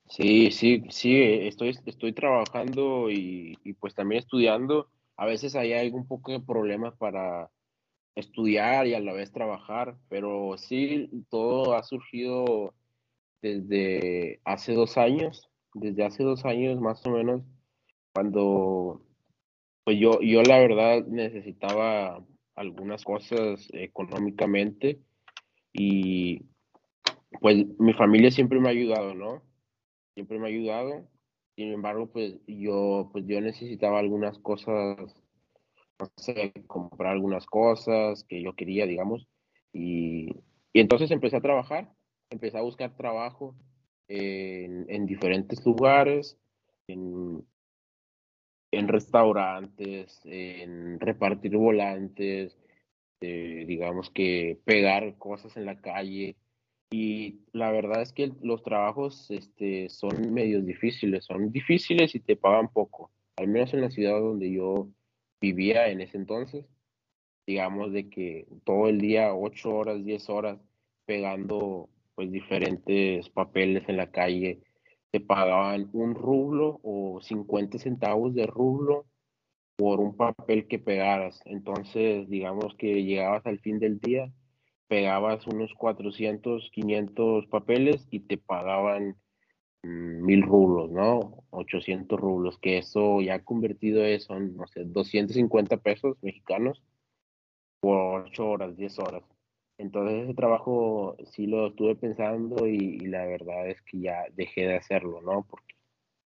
Sí, 0.08 0.52
sí, 0.52 0.84
sí, 0.90 1.22
estoy, 1.22 1.78
estoy 1.86 2.14
trabajando 2.14 3.12
y, 3.12 3.58
pues 3.80 3.94
también 3.94 4.20
estudiando. 4.20 4.90
A 5.16 5.26
veces 5.26 5.56
hay 5.56 5.74
algún 5.74 6.08
poco 6.08 6.32
de 6.32 6.40
problemas 6.40 6.96
para 6.96 7.52
estudiar 8.16 8.88
y 8.88 8.94
a 8.94 9.00
la 9.00 9.14
vez 9.14 9.32
trabajar, 9.32 9.96
pero 10.10 10.58
sí, 10.58 11.10
todo 11.30 11.76
ha 11.76 11.84
surgido 11.84 12.74
desde 13.42 14.40
hace 14.44 14.74
dos 14.74 14.98
años, 14.98 15.50
desde 15.74 16.04
hace 16.04 16.24
dos 16.24 16.46
años 16.46 16.80
más 16.82 17.06
o 17.06 17.12
menos, 17.12 17.44
cuando 18.14 19.02
pues 19.84 19.98
yo, 20.00 20.20
yo 20.22 20.44
la 20.44 20.60
verdad 20.60 21.06
necesitaba 21.08 22.24
algunas 22.56 23.04
cosas 23.04 23.68
económicamente 23.74 25.00
y 25.74 26.42
pues 27.40 27.66
mi 27.80 27.94
familia 27.94 28.32
siempre 28.32 28.60
me 28.60 28.68
ha 28.68 28.72
ayudado, 28.72 29.14
¿no? 29.14 29.42
Siempre 30.14 30.40
me 30.40 30.48
ha 30.48 30.50
ayudado. 30.50 31.08
Sin 31.56 31.72
embargo, 31.72 32.12
pues 32.12 32.36
yo, 32.48 33.10
pues 33.12 33.26
yo 33.28 33.40
necesitaba 33.42 34.00
algunas 34.00 34.38
cosas, 34.40 35.16
no 36.00 36.12
sé, 36.16 36.54
comprar 36.68 37.14
algunas 37.14 37.46
cosas 37.46 38.24
que 38.24 38.42
yo 38.42 38.54
quería, 38.56 38.86
digamos. 38.86 39.28
Y, 39.74 40.30
y 40.74 40.80
entonces 40.80 41.12
empecé 41.12 41.38
a 41.38 41.42
trabajar, 41.42 41.92
empecé 42.30 42.58
a 42.58 42.62
buscar 42.62 42.96
trabajo 42.96 43.56
en, 44.08 44.86
en 44.90 45.06
diferentes 45.06 45.66
lugares, 45.66 46.38
en, 46.88 47.46
restaurantes, 48.88 50.22
en 50.26 51.00
repartir 51.00 51.56
volantes, 51.56 52.58
digamos 53.20 54.10
que 54.10 54.60
pegar 54.66 55.18
cosas 55.18 55.58
en 55.58 55.66
la 55.66 55.80
calle. 55.82 56.38
Y 56.92 57.42
la 57.52 57.72
verdad 57.72 58.02
es 58.02 58.14
que 58.14 58.32
los 58.42 58.64
trabajos 58.64 59.30
este, 59.30 59.90
son 59.90 60.34
medios 60.34 60.66
difíciles, 60.66 61.26
son 61.26 61.52
difíciles 61.52 62.16
y 62.16 62.20
te 62.20 62.36
pagan 62.36 62.70
poco, 62.70 63.12
al 63.38 63.48
menos 63.48 63.74
en 63.74 63.82
la 63.82 63.92
ciudad 63.92 64.20
donde 64.20 64.52
yo 64.52 64.90
vivía 65.42 65.90
en 65.90 66.02
ese 66.02 66.18
entonces, 66.18 66.66
digamos 67.46 67.92
de 67.94 68.10
que 68.10 68.48
todo 68.64 68.88
el 68.88 69.00
día, 69.00 69.34
8 69.34 69.70
horas, 69.70 70.04
10 70.04 70.30
horas, 70.30 70.60
pegando 71.06 71.90
pues 72.16 72.32
diferentes 72.32 73.30
papeles 73.30 73.88
en 73.88 73.98
la 73.98 74.12
calle, 74.12 74.60
te 75.12 75.20
pagaban 75.20 75.90
un 75.94 76.14
rublo 76.14 76.80
o 76.84 77.20
50 77.22 77.80
centavos 77.80 78.36
de 78.36 78.46
rublo 78.46 79.06
por 79.76 80.00
un 80.00 80.16
papel 80.16 80.68
que 80.68 80.78
pegaras. 80.78 81.42
Entonces, 81.46 82.30
digamos 82.30 82.76
que 82.76 83.04
llegabas 83.04 83.46
al 83.46 83.60
fin 83.60 83.80
del 83.80 84.00
día, 84.00 84.32
pegabas 84.88 85.48
unos 85.48 85.74
400, 85.74 86.70
500 86.72 87.48
papeles 87.48 88.06
y 88.12 88.20
te 88.20 88.38
pagaban 88.38 89.16
mil 89.84 90.42
rublos, 90.44 90.92
¿no? 90.92 91.44
800 91.52 92.20
rublos, 92.20 92.58
que 92.60 92.78
eso 92.78 93.22
ya 93.22 93.44
convertido 93.44 94.04
es, 94.04 94.24
son, 94.24 94.56
no 94.56 94.68
sé, 94.68 94.84
250 94.86 95.78
pesos 95.78 96.18
mexicanos 96.22 96.84
por 97.80 98.26
8 98.26 98.48
horas, 98.50 98.76
10 98.76 99.00
horas. 99.00 99.24
Entonces 99.78 100.26
ese 100.26 100.34
trabajo 100.34 101.16
sí 101.32 101.48
lo 101.48 101.68
estuve 101.68 101.96
pensando 101.96 102.68
y, 102.68 103.00
la 103.00 103.26
verdad 103.26 103.70
es 103.70 103.82
que 103.84 104.02
ya 104.02 104.26
dejé 104.36 104.68
de 104.68 104.76
hacerlo, 104.76 105.22
¿no? 105.22 105.46
Porque 105.50 105.76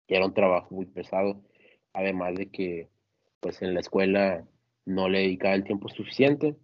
era 0.08 0.26
un 0.26 0.34
trabajo 0.34 0.74
muy 0.74 0.86
pesado, 0.88 1.42
además 1.94 2.36
de 2.36 2.50
que 2.50 2.90
pues 3.40 3.62
en 3.62 3.76
la 3.76 3.82
escuela 3.82 4.48
no 4.86 5.10
le 5.10 5.20
dedicaba 5.20 5.56
el 5.56 5.64
tiempo 5.64 5.90
suficiente. 5.90 6.56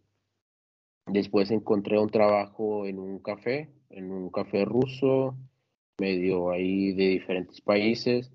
Después 1.05 1.51
encontré 1.51 1.99
un 1.99 2.09
trabajo 2.09 2.87
en 2.87 2.97
un 2.99 3.19
café, 3.19 3.69
en 3.89 4.11
un 4.11 4.31
café 4.31 4.65
ruso, 4.65 5.35
medio 6.01 6.51
ahí 6.51 6.93
de 6.93 7.07
diferentes 7.09 7.61
países, 7.61 8.31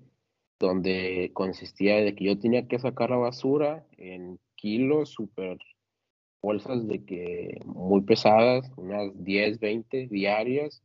donde 0.59 1.31
consistía 1.33 1.97
de 1.97 2.15
que 2.15 2.25
yo 2.25 2.39
tenía 2.39 2.67
que 2.67 2.79
sacar 2.79 3.09
la 3.11 3.17
basura 3.17 3.85
en 3.97 4.39
kilos, 4.55 5.09
super 5.09 5.57
bolsas 6.41 6.87
de 6.87 7.03
que 7.05 7.61
muy 7.65 8.01
pesadas, 8.01 8.71
unas 8.77 9.11
10, 9.23 9.59
20 9.59 10.07
diarias. 10.07 10.83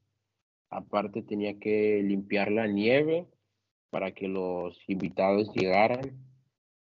Aparte 0.71 1.23
tenía 1.23 1.59
que 1.59 2.03
limpiar 2.03 2.51
la 2.51 2.67
nieve 2.67 3.27
para 3.91 4.13
que 4.13 4.29
los 4.29 4.79
invitados 4.89 5.53
llegaran 5.55 6.23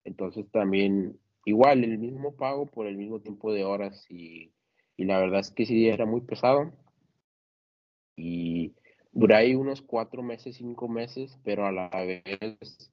entonces 0.05 0.49
también 0.51 1.19
igual 1.45 1.83
el 1.83 1.97
mismo 1.97 2.35
pago 2.35 2.67
por 2.67 2.87
el 2.87 2.95
mismo 2.95 3.19
tiempo 3.19 3.51
de 3.51 3.65
horas 3.65 4.05
y, 4.09 4.53
la 4.97 5.19
verdad 5.19 5.41
es 5.41 5.51
que 5.51 5.65
sí 5.65 5.89
era 5.89 6.05
muy 6.05 6.21
pesado. 6.21 6.71
Y 8.15 8.73
duré 9.15 9.35
ahí 9.35 9.55
unos 9.55 9.81
cuatro 9.81 10.21
meses, 10.21 10.57
cinco 10.57 10.87
meses, 10.87 11.39
pero 11.43 11.65
a 11.65 11.71
la 11.71 11.89
vez 11.89 12.91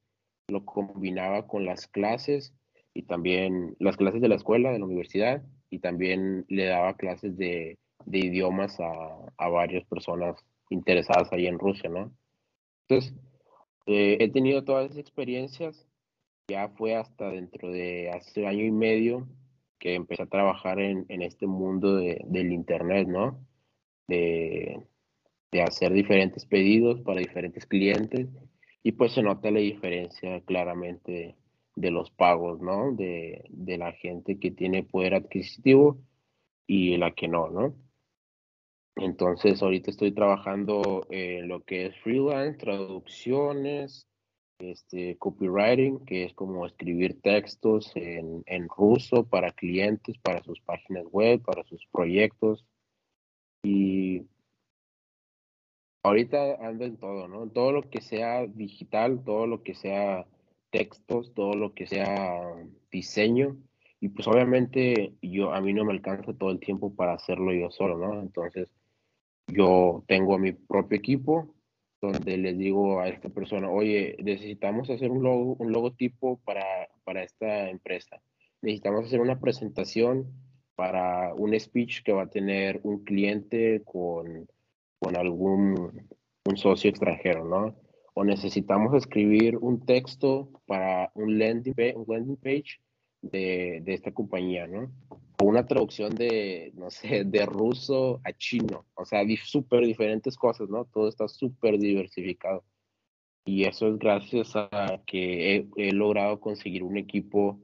lo 0.49 0.65
combinaba 0.65 1.47
con 1.47 1.67
las 1.67 1.89
clases 1.89 2.55
y 2.95 3.03
también 3.03 3.77
las 3.79 3.97
clases 3.97 4.23
de 4.23 4.29
la 4.29 4.37
escuela, 4.37 4.71
de 4.71 4.79
la 4.79 4.85
universidad, 4.85 5.43
y 5.69 5.81
también 5.81 6.45
le 6.49 6.67
daba 6.67 6.97
clases 6.97 7.37
de, 7.37 7.79
idiomas 8.07 8.79
a, 8.81 9.33
a, 9.37 9.49
varias 9.49 9.85
personas 9.87 10.37
interesadas 10.71 11.33
ahí 11.33 11.47
en 11.47 11.59
Rusia, 11.59 11.91
¿no? 11.91 12.13
Entonces, 12.89 13.15
eh, 13.87 14.19
he 14.21 14.31
tenido 14.31 14.65
todas 14.65 14.87
esas 14.87 14.99
experiencias 14.99 15.89
ya 16.49 16.69
fue 16.69 16.95
hasta 16.95 17.31
dentro 17.31 17.71
de 17.71 18.11
hace 18.11 18.47
año 18.47 18.65
y 18.65 18.71
medio 18.71 19.27
que 19.79 19.95
empecé 19.95 20.23
a 20.23 20.27
trabajar 20.27 20.79
en, 20.79 21.07
este 21.23 21.47
mundo 21.47 21.97
del 21.97 22.53
Internet, 22.53 23.09
¿no? 23.09 23.45
De, 24.07 24.87
hacer 25.61 25.93
diferentes 25.93 26.47
pedidos 26.47 27.01
para 27.03 27.21
diferentes 27.21 27.67
clientes 27.67 28.29
y 28.83 28.93
pues 28.93 29.13
se 29.13 29.23
nota 29.23 29.51
la 29.51 29.61
diferencia 29.61 30.41
claramente 30.41 31.37
de 31.77 31.91
los 31.91 32.11
pagos, 32.11 32.61
¿no? 32.61 32.93
De, 32.93 33.45
de 33.51 33.79
la 33.79 33.93
gente 33.93 34.39
que 34.39 34.51
tiene 34.51 34.83
poder 34.83 35.15
adquisitivo 35.15 35.99
y 36.67 36.97
la 36.97 37.13
que 37.13 37.29
no, 37.29 37.51
¿no? 37.51 37.75
Entonces 38.97 39.63
ahorita 39.63 39.91
estoy 39.91 40.13
trabajando 40.13 41.07
en 41.11 41.49
lo 41.49 41.63
que 41.65 41.87
es 41.87 41.97
freelance, 42.01 42.59
traducciones, 42.59 44.07
este, 44.59 45.17
copywriting, 45.19 46.05
que 46.05 46.25
es 46.25 46.35
como 46.35 46.67
escribir 46.67 47.21
textos 47.21 47.91
en, 47.95 48.43
en, 48.47 48.69
ruso 48.69 49.25
para 49.25 49.51
clientes, 49.53 50.19
para 50.19 50.43
sus 50.43 50.61
páginas 50.61 51.05
web, 51.11 51.43
para 51.43 51.65
sus 51.65 51.85
proyectos. 51.91 52.65
Y 53.65 54.27
ahorita 56.03 56.57
ando 56.67 56.85
en 56.85 56.97
todo, 56.97 57.29
¿no? 57.29 57.49
Todo 57.49 57.73
lo 57.73 57.89
que 57.89 58.01
sea 58.01 58.47
digital, 58.47 59.23
todo 59.25 59.47
lo 59.47 59.63
que 59.63 59.75
sea 59.75 60.27
textos, 60.71 61.33
todo 61.35 61.55
lo 61.55 61.75
que 61.75 61.87
sea 61.87 62.55
diseño. 62.91 63.57
Y 64.01 64.09
pues 64.09 64.27
obviamente 64.27 65.15
yo 65.23 65.53
a 65.53 65.61
mí 65.61 65.73
no 65.73 65.85
me 65.85 65.93
alcanza 65.93 66.33
todo 66.35 66.51
el 66.51 66.59
tiempo 66.59 66.95
para 66.95 67.15
hacerlo 67.15 67.53
yo 67.53 67.71
solo, 67.71 67.99
¿no? 67.99 68.21
Entonces 68.21 68.69
yo 69.47 70.05
tengo 70.09 70.39
mi 70.39 70.53
propio 70.53 70.99
equipo 70.99 71.55
donde 72.01 72.37
les 72.37 72.59
digo 72.59 73.01
a 73.01 73.09
esta 73.09 73.29
persona, 73.29 73.71
oye, 73.71 74.17
necesitamos 74.25 74.91
hacer 74.91 75.11
un, 75.11 75.23
logo, 75.23 75.55
un 75.61 75.71
logotipo 75.71 76.41
para, 76.45 76.89
para 77.05 77.23
esta 77.23 77.71
empresa. 77.71 78.21
Necesitamos 78.61 79.07
hacer 79.07 79.21
una 79.21 79.39
presentación 79.39 80.33
para 80.75 81.33
un 81.35 81.59
speech 81.59 82.03
que 82.03 82.13
va 82.13 82.23
a 82.23 82.31
tener 82.31 82.81
un 82.83 83.05
cliente 83.05 83.83
con, 83.85 84.49
con 85.03 85.17
algún 85.17 86.09
un 86.45 86.57
socio 86.57 86.91
extranjero, 86.91 87.45
¿no? 87.45 87.75
O 88.15 88.25
necesitamos 88.25 88.95
escribir 88.95 89.57
un 89.57 89.85
texto 89.87 90.51
para 90.67 91.11
un 91.15 91.39
landing, 91.39 91.75
un 91.95 92.05
landing 92.09 92.37
page 92.37 92.81
de, 93.23 93.81
de 93.85 93.95
esta 93.95 94.13
compañía, 94.13 94.67
¿no? 94.67 94.91
una 95.43 95.67
traducción 95.67 96.15
de, 96.15 96.73
no 96.75 96.91
sé, 96.91 97.25
de 97.25 97.47
ruso 97.47 98.21
a 98.25 98.33
chino. 98.33 98.87
O 98.95 99.05
sea, 99.05 99.23
súper 99.45 99.85
diferentes 99.87 100.37
cosas, 100.37 100.69
¿no? 100.69 100.85
Todo 100.87 101.09
está 101.09 101.29
súper 101.29 101.79
diversificado. 101.79 102.65
Y 103.45 103.65
eso 103.65 103.89
es 103.89 103.99
gracias 103.99 104.55
a 104.55 105.03
que 105.05 105.67
he, 105.77 105.93
logrado 105.93 106.39
conseguir 106.39 106.85
un 106.85 106.97
equipo 106.97 107.59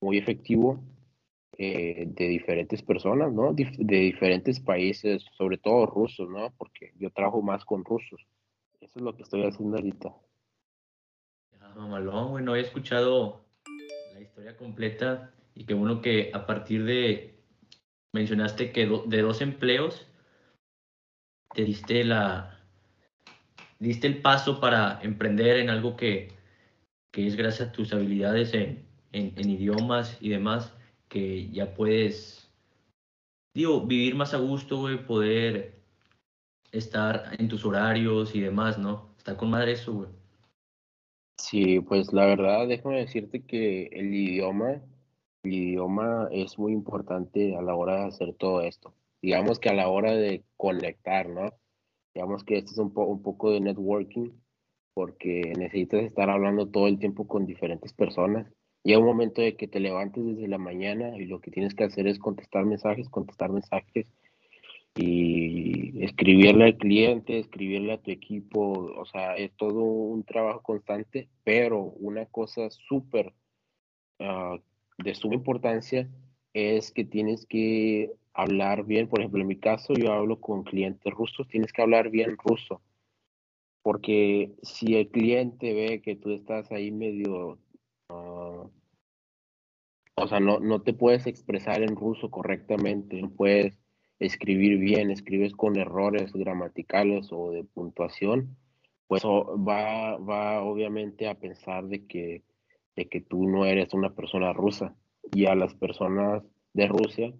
muy 0.00 0.18
efectivo 0.18 0.80
eh, 1.62 2.06
de 2.06 2.28
diferentes 2.28 2.82
personas, 2.82 3.30
¿no? 3.34 3.52
de 3.52 3.98
diferentes 3.98 4.58
países, 4.60 5.22
sobre 5.36 5.58
todo 5.58 5.84
rusos, 5.84 6.26
¿no? 6.26 6.54
Porque 6.56 6.94
yo 6.98 7.10
trabajo 7.10 7.42
más 7.42 7.66
con 7.66 7.84
rusos. 7.84 8.26
Eso 8.80 8.98
es 8.98 9.02
lo 9.02 9.14
que 9.14 9.24
estoy 9.24 9.44
haciendo 9.44 9.76
ahorita. 9.76 10.08
Ah, 11.60 11.74
mamalón, 11.76 12.30
bueno, 12.30 12.56
he 12.56 12.60
escuchado 12.60 13.44
la 14.14 14.22
historia 14.22 14.56
completa 14.56 15.34
y 15.54 15.66
que 15.66 15.74
uno 15.74 16.00
que 16.00 16.30
a 16.32 16.46
partir 16.46 16.86
de, 16.86 17.34
mencionaste 18.14 18.72
que 18.72 18.86
de 19.06 19.20
dos 19.20 19.42
empleos, 19.42 20.08
te 21.54 21.64
diste 21.64 22.04
la, 22.04 22.58
diste 23.78 24.06
el 24.06 24.22
paso 24.22 24.60
para 24.60 24.98
emprender 25.02 25.58
en 25.58 25.68
algo 25.68 25.94
que, 25.94 26.32
que 27.10 27.26
es 27.26 27.36
gracias 27.36 27.68
a 27.68 27.72
tus 27.72 27.92
habilidades 27.92 28.54
en, 28.54 28.86
en, 29.12 29.50
idiomas 29.50 30.16
y 30.22 30.30
demás, 30.30 30.74
que 31.10 31.50
ya 31.50 31.74
puedes, 31.74 32.50
digo, 33.54 33.86
vivir 33.86 34.14
más 34.14 34.32
a 34.32 34.38
gusto, 34.38 34.86
poder 35.06 35.82
estar 36.72 37.36
en 37.38 37.48
tus 37.48 37.66
horarios 37.66 38.34
y 38.34 38.40
demás, 38.40 38.78
¿no? 38.78 39.14
Está 39.18 39.36
con 39.36 39.50
madre 39.50 39.72
eso, 39.72 39.92
güey. 39.92 40.08
Sí, 41.38 41.80
pues 41.80 42.12
la 42.14 42.24
verdad, 42.24 42.66
déjame 42.68 43.00
decirte 43.00 43.44
que 43.44 43.86
el 43.92 44.14
idioma 44.14 44.80
idioma 45.42 46.28
es 46.30 46.58
muy 46.58 46.72
importante 46.72 47.56
a 47.56 47.62
la 47.62 47.74
hora 47.74 48.00
de 48.00 48.08
hacer 48.08 48.34
todo 48.34 48.60
esto. 48.62 48.94
Digamos 49.22 49.58
que 49.58 49.68
a 49.68 49.74
la 49.74 49.88
hora 49.88 50.12
de 50.12 50.44
conectar, 50.56 51.28
¿no? 51.28 51.52
Digamos 52.14 52.44
que 52.44 52.58
esto 52.58 52.72
es 52.72 52.78
un, 52.78 52.92
un 52.94 53.22
poco 53.22 53.50
de 53.50 53.60
networking 53.60 54.30
porque 54.94 55.52
necesitas 55.56 56.02
estar 56.02 56.28
hablando 56.30 56.68
todo 56.68 56.88
el 56.88 56.98
tiempo 56.98 57.26
con 57.26 57.46
diferentes 57.46 57.92
personas. 57.92 58.52
Llega 58.82 58.98
un 58.98 59.06
momento 59.06 59.42
de 59.42 59.56
que 59.56 59.68
te 59.68 59.80
levantes 59.80 60.24
desde 60.24 60.48
la 60.48 60.58
mañana 60.58 61.16
y 61.16 61.26
lo 61.26 61.40
que 61.40 61.50
tienes 61.50 61.74
que 61.74 61.84
hacer 61.84 62.06
es 62.06 62.18
contestar 62.18 62.64
mensajes, 62.64 63.08
contestar 63.08 63.50
mensajes 63.50 64.06
y 64.96 66.02
escribirle 66.02 66.64
al 66.64 66.76
cliente, 66.78 67.38
escribirle 67.38 67.92
a 67.92 68.02
tu 68.02 68.10
equipo, 68.10 68.92
o 68.96 69.04
sea, 69.04 69.36
es 69.36 69.52
todo 69.56 69.82
un 69.82 70.24
trabajo 70.24 70.62
constante, 70.62 71.28
pero 71.44 71.80
una 71.80 72.26
cosa 72.26 72.70
súper 72.70 73.32
uh, 74.18 74.58
de 74.98 75.14
suma 75.14 75.34
importancia 75.34 76.08
es 76.52 76.90
que 76.90 77.04
tienes 77.04 77.46
que 77.46 78.10
hablar 78.32 78.84
bien, 78.84 79.08
por 79.08 79.20
ejemplo, 79.20 79.40
en 79.40 79.48
mi 79.48 79.56
caso 79.56 79.94
yo 79.94 80.12
hablo 80.12 80.40
con 80.40 80.64
clientes 80.64 81.12
rusos, 81.12 81.48
tienes 81.48 81.72
que 81.72 81.82
hablar 81.82 82.10
bien 82.10 82.36
ruso, 82.36 82.80
porque 83.82 84.52
si 84.62 84.96
el 84.96 85.08
cliente 85.08 85.72
ve 85.72 86.02
que 86.02 86.16
tú 86.16 86.30
estás 86.32 86.70
ahí 86.72 86.90
medio, 86.90 87.58
o 88.10 88.70
sea, 90.28 90.40
no, 90.40 90.60
no 90.60 90.82
te 90.82 90.92
puedes 90.92 91.26
expresar 91.26 91.82
en 91.82 91.96
ruso 91.96 92.30
correctamente, 92.30 93.20
no 93.20 93.30
puedes 93.30 93.78
escribir 94.18 94.78
bien, 94.78 95.10
escribes 95.10 95.54
con 95.54 95.76
errores 95.76 96.32
gramaticales 96.32 97.28
o 97.32 97.52
de 97.52 97.64
puntuación, 97.64 98.56
pues 99.08 99.24
va, 99.24 100.18
va 100.18 100.62
obviamente 100.62 101.26
a 101.26 101.38
pensar 101.38 101.88
de 101.88 102.06
que, 102.06 102.44
de 102.96 103.08
que 103.08 103.20
tú 103.20 103.48
no 103.48 103.64
eres 103.64 103.94
una 103.94 104.14
persona 104.14 104.52
rusa. 104.52 104.94
Y 105.32 105.46
a 105.46 105.54
las 105.54 105.74
personas 105.74 106.42
de 106.74 106.86
Rusia, 106.86 107.32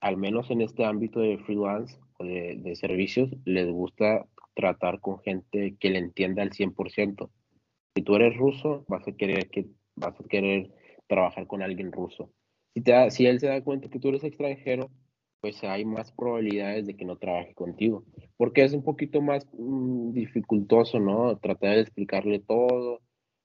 al 0.00 0.16
menos 0.16 0.50
en 0.50 0.62
este 0.62 0.84
ámbito 0.84 1.20
de 1.20 1.38
freelance 1.38 1.98
o 2.18 2.24
de, 2.24 2.56
de 2.56 2.76
servicios, 2.76 3.30
les 3.44 3.70
gusta 3.70 4.26
tratar 4.54 5.00
con 5.00 5.20
gente 5.20 5.76
que 5.78 5.90
le 5.90 5.98
entienda 5.98 6.42
al 6.42 6.50
100%. 6.50 7.30
Si 7.94 8.02
tú 8.02 8.16
eres 8.16 8.36
ruso, 8.36 8.84
vas 8.88 9.06
a 9.06 9.12
querer 9.12 9.48
que 9.50 9.66
vas 10.00 10.18
a 10.18 10.24
querer 10.24 10.70
trabajar 11.06 11.46
con 11.46 11.62
alguien 11.62 11.92
ruso. 11.92 12.30
Si, 12.74 12.80
te 12.82 13.10
si 13.10 13.26
él 13.26 13.40
se 13.40 13.48
da 13.48 13.62
cuenta 13.62 13.88
que 13.88 13.98
tú 13.98 14.08
eres 14.08 14.24
extranjero, 14.24 14.90
pues 15.40 15.62
hay 15.64 15.84
más 15.84 16.12
probabilidades 16.12 16.86
de 16.86 16.96
que 16.96 17.04
no 17.04 17.16
trabaje 17.16 17.54
contigo, 17.54 18.04
porque 18.36 18.62
es 18.62 18.72
un 18.74 18.84
poquito 18.84 19.22
más 19.22 19.46
mm, 19.52 20.12
dificultoso, 20.12 21.00
¿no? 21.00 21.38
Tratar 21.38 21.76
de 21.76 21.82
explicarle 21.82 22.40
todo 22.40 23.00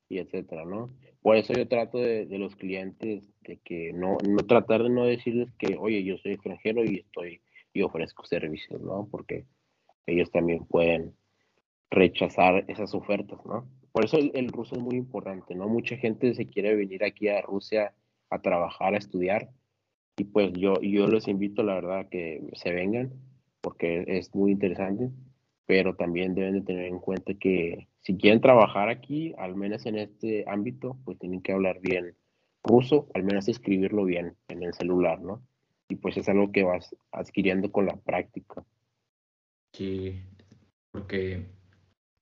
y 0.10 0.20
etcétera, 0.20 0.66
¿no? 0.66 0.94
Por 1.22 1.38
eso 1.38 1.54
yo 1.54 1.68
trato 1.68 1.98
de, 1.98 2.26
de, 2.26 2.38
los 2.38 2.56
clientes 2.56 3.28
de 3.42 3.58
que 3.64 3.94
no, 3.94 4.18
no 4.28 4.38
tratar 4.46 4.84
de 4.84 4.90
no 4.90 5.06
decirles 5.06 5.50
que, 5.58 5.78
oye, 5.80 6.04
yo 6.04 6.18
soy 6.18 6.34
extranjero 6.34 6.84
y 6.84 6.98
estoy 6.98 7.42
y 7.74 7.82
ofrezco 7.82 8.26
servicios, 8.26 8.82
¿no? 8.82 9.08
Porque 9.10 9.46
ellos 10.06 10.32
también 10.32 10.66
pueden 10.66 11.16
rechazar 11.90 12.66
esas 12.68 12.94
ofertas, 12.94 13.40
¿no? 13.46 13.68
Por 13.96 14.04
eso 14.04 14.18
el, 14.18 14.50
ruso 14.50 14.76
es 14.76 14.82
muy 14.82 14.98
importante, 14.98 15.56
¿no? 15.56 15.70
Mucha 15.70 15.96
gente 15.96 16.36
se 16.36 16.48
quiere 16.48 16.76
venir 16.76 17.06
aquí 17.06 17.30
a 17.30 17.42
Rusia 17.42 17.94
a 18.30 18.42
trabajar, 18.42 18.94
a 18.94 18.98
estudiar, 18.98 19.52
y 20.18 20.26
pues 20.26 20.52
yo, 20.52 20.82
yo 20.82 21.08
los 21.08 21.30
invito, 21.30 21.64
la 21.64 21.76
verdad, 21.76 22.10
que 22.10 22.44
se 22.56 22.74
vengan, 22.74 23.14
porque 23.62 24.04
es 24.06 24.36
muy 24.36 24.52
interesante, 24.52 25.12
pero 25.66 25.96
también 25.96 26.36
deben 26.36 26.56
de 26.56 26.62
tener 26.64 26.88
en 26.88 27.00
cuenta 27.00 27.36
que 27.36 27.88
si 28.02 28.18
quieren 28.18 28.42
trabajar 28.42 28.90
aquí, 28.90 29.34
al 29.38 29.56
menos 29.56 29.86
en 29.86 29.98
este 29.98 30.44
ámbito, 30.46 30.98
pues 31.06 31.18
tienen 31.18 31.42
que 31.42 31.54
hablar 31.54 31.80
bien 31.80 32.18
ruso, 32.66 33.08
al 33.14 33.24
menos 33.24 33.48
escribirlo 33.48 34.04
bien 34.04 34.36
en 34.50 34.62
el 34.62 34.74
celular, 34.74 35.22
¿no? 35.22 35.42
Y 35.88 35.96
pues 35.96 36.18
es 36.18 36.28
algo 36.28 36.52
que 36.52 36.64
vas 36.64 36.94
adquiriendo 37.14 37.72
con 37.72 37.86
la 37.86 37.96
práctica. 37.96 38.62
Sí, 39.72 40.22
porque 40.92 41.55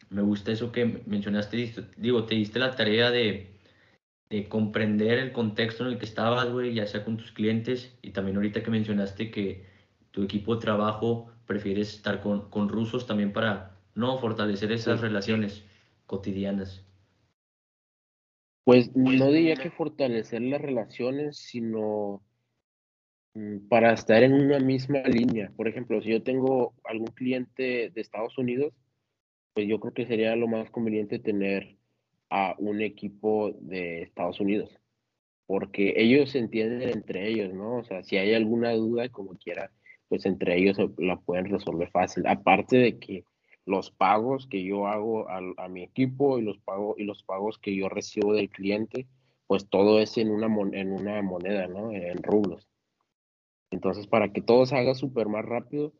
me 0.09 0.21
gusta 0.21 0.51
eso 0.51 0.71
que 0.71 1.01
mencionaste, 1.05 1.73
digo, 1.97 2.25
te 2.25 2.35
diste 2.35 2.59
la 2.59 2.75
tarea 2.75 3.11
de, 3.11 3.49
comprender 4.49 5.19
el 5.19 5.31
contexto 5.31 5.85
en 5.85 5.91
el 5.91 5.99
que 5.99 6.05
estabas, 6.05 6.51
güey, 6.51 6.73
ya 6.73 6.87
sea 6.87 7.05
con 7.05 7.17
tus 7.17 7.31
clientes 7.31 7.95
y 8.01 8.11
también 8.11 8.37
ahorita 8.37 8.63
que 8.63 8.71
mencionaste 8.71 9.29
que 9.29 9.67
tu 10.09 10.23
equipo 10.23 10.55
de 10.55 10.61
trabajo 10.61 11.31
prefieres 11.45 11.93
estar 11.93 12.19
con, 12.19 12.49
con 12.49 12.67
rusos 12.67 13.05
también 13.05 13.31
para, 13.31 13.77
no, 13.93 14.17
fortalecer 14.17 14.71
esas 14.71 15.01
relaciones 15.01 15.63
cotidianas. 16.07 16.83
Pues 18.63 18.95
no 18.95 19.29
diría 19.29 19.55
que 19.55 19.71
fortalecer 19.71 20.41
las 20.41 20.61
relaciones, 20.61 21.37
sino 21.37 22.23
mm, 23.33 23.67
para 23.67 23.93
estar 23.93 24.23
en 24.23 24.33
una 24.33 24.59
misma 24.59 24.99
línea. 25.01 25.51
Por 25.55 25.67
ejemplo, 25.67 26.01
si 26.01 26.11
yo 26.11 26.23
tengo 26.23 26.73
algún 26.85 27.07
cliente 27.07 27.91
de 27.93 28.01
Estados 28.01 28.37
Unidos, 28.37 28.73
pues 29.53 29.67
yo 29.67 29.79
creo 29.79 29.93
que 29.93 30.07
sería 30.07 30.35
lo 30.35 30.47
más 30.47 30.69
conveniente 30.71 31.19
tener 31.19 31.77
a 32.29 32.55
un 32.57 32.81
equipo 32.81 33.51
de 33.61 34.01
Estados 34.03 34.39
Unidos, 34.39 34.79
porque 35.45 35.93
ellos 35.97 36.31
se 36.31 36.39
entienden 36.39 36.89
entre 36.89 37.27
ellos, 37.29 37.53
¿no? 37.53 37.77
O 37.77 37.83
sea, 37.83 38.03
si 38.03 38.17
hay 38.17 38.33
alguna 38.33 38.73
duda, 38.73 39.09
como 39.09 39.35
quiera, 39.35 39.71
pues 40.09 40.25
entre 40.25 40.57
ellos 40.57 40.77
la 40.97 41.19
pueden 41.19 41.45
resolver 41.45 41.89
fácil. 41.91 42.25
Aparte 42.27 42.77
de 42.77 42.99
que 42.99 43.25
los 43.65 43.91
pagos 43.91 44.47
que 44.47 44.63
yo 44.63 44.87
hago 44.87 45.29
a, 45.29 45.39
a 45.57 45.67
mi 45.69 45.83
equipo 45.83 46.39
y 46.39 46.41
los, 46.41 46.57
pagos, 46.59 46.95
y 46.97 47.03
los 47.03 47.23
pagos 47.23 47.59
que 47.59 47.75
yo 47.75 47.89
recibo 47.89 48.33
del 48.33 48.49
cliente, 48.49 49.07
pues 49.47 49.67
todo 49.69 49.99
es 49.99 50.17
en 50.17 50.31
una, 50.31 50.47
en 50.73 50.91
una 50.91 51.21
moneda, 51.21 51.67
¿no? 51.67 51.91
En 51.91 52.21
rublos. 52.23 52.67
Entonces, 53.71 54.07
para 54.07 54.31
que 54.31 54.41
todo 54.41 54.65
se 54.65 54.75
haga 54.75 54.95
súper 54.95 55.27
más 55.27 55.45
rápido, 55.45 55.93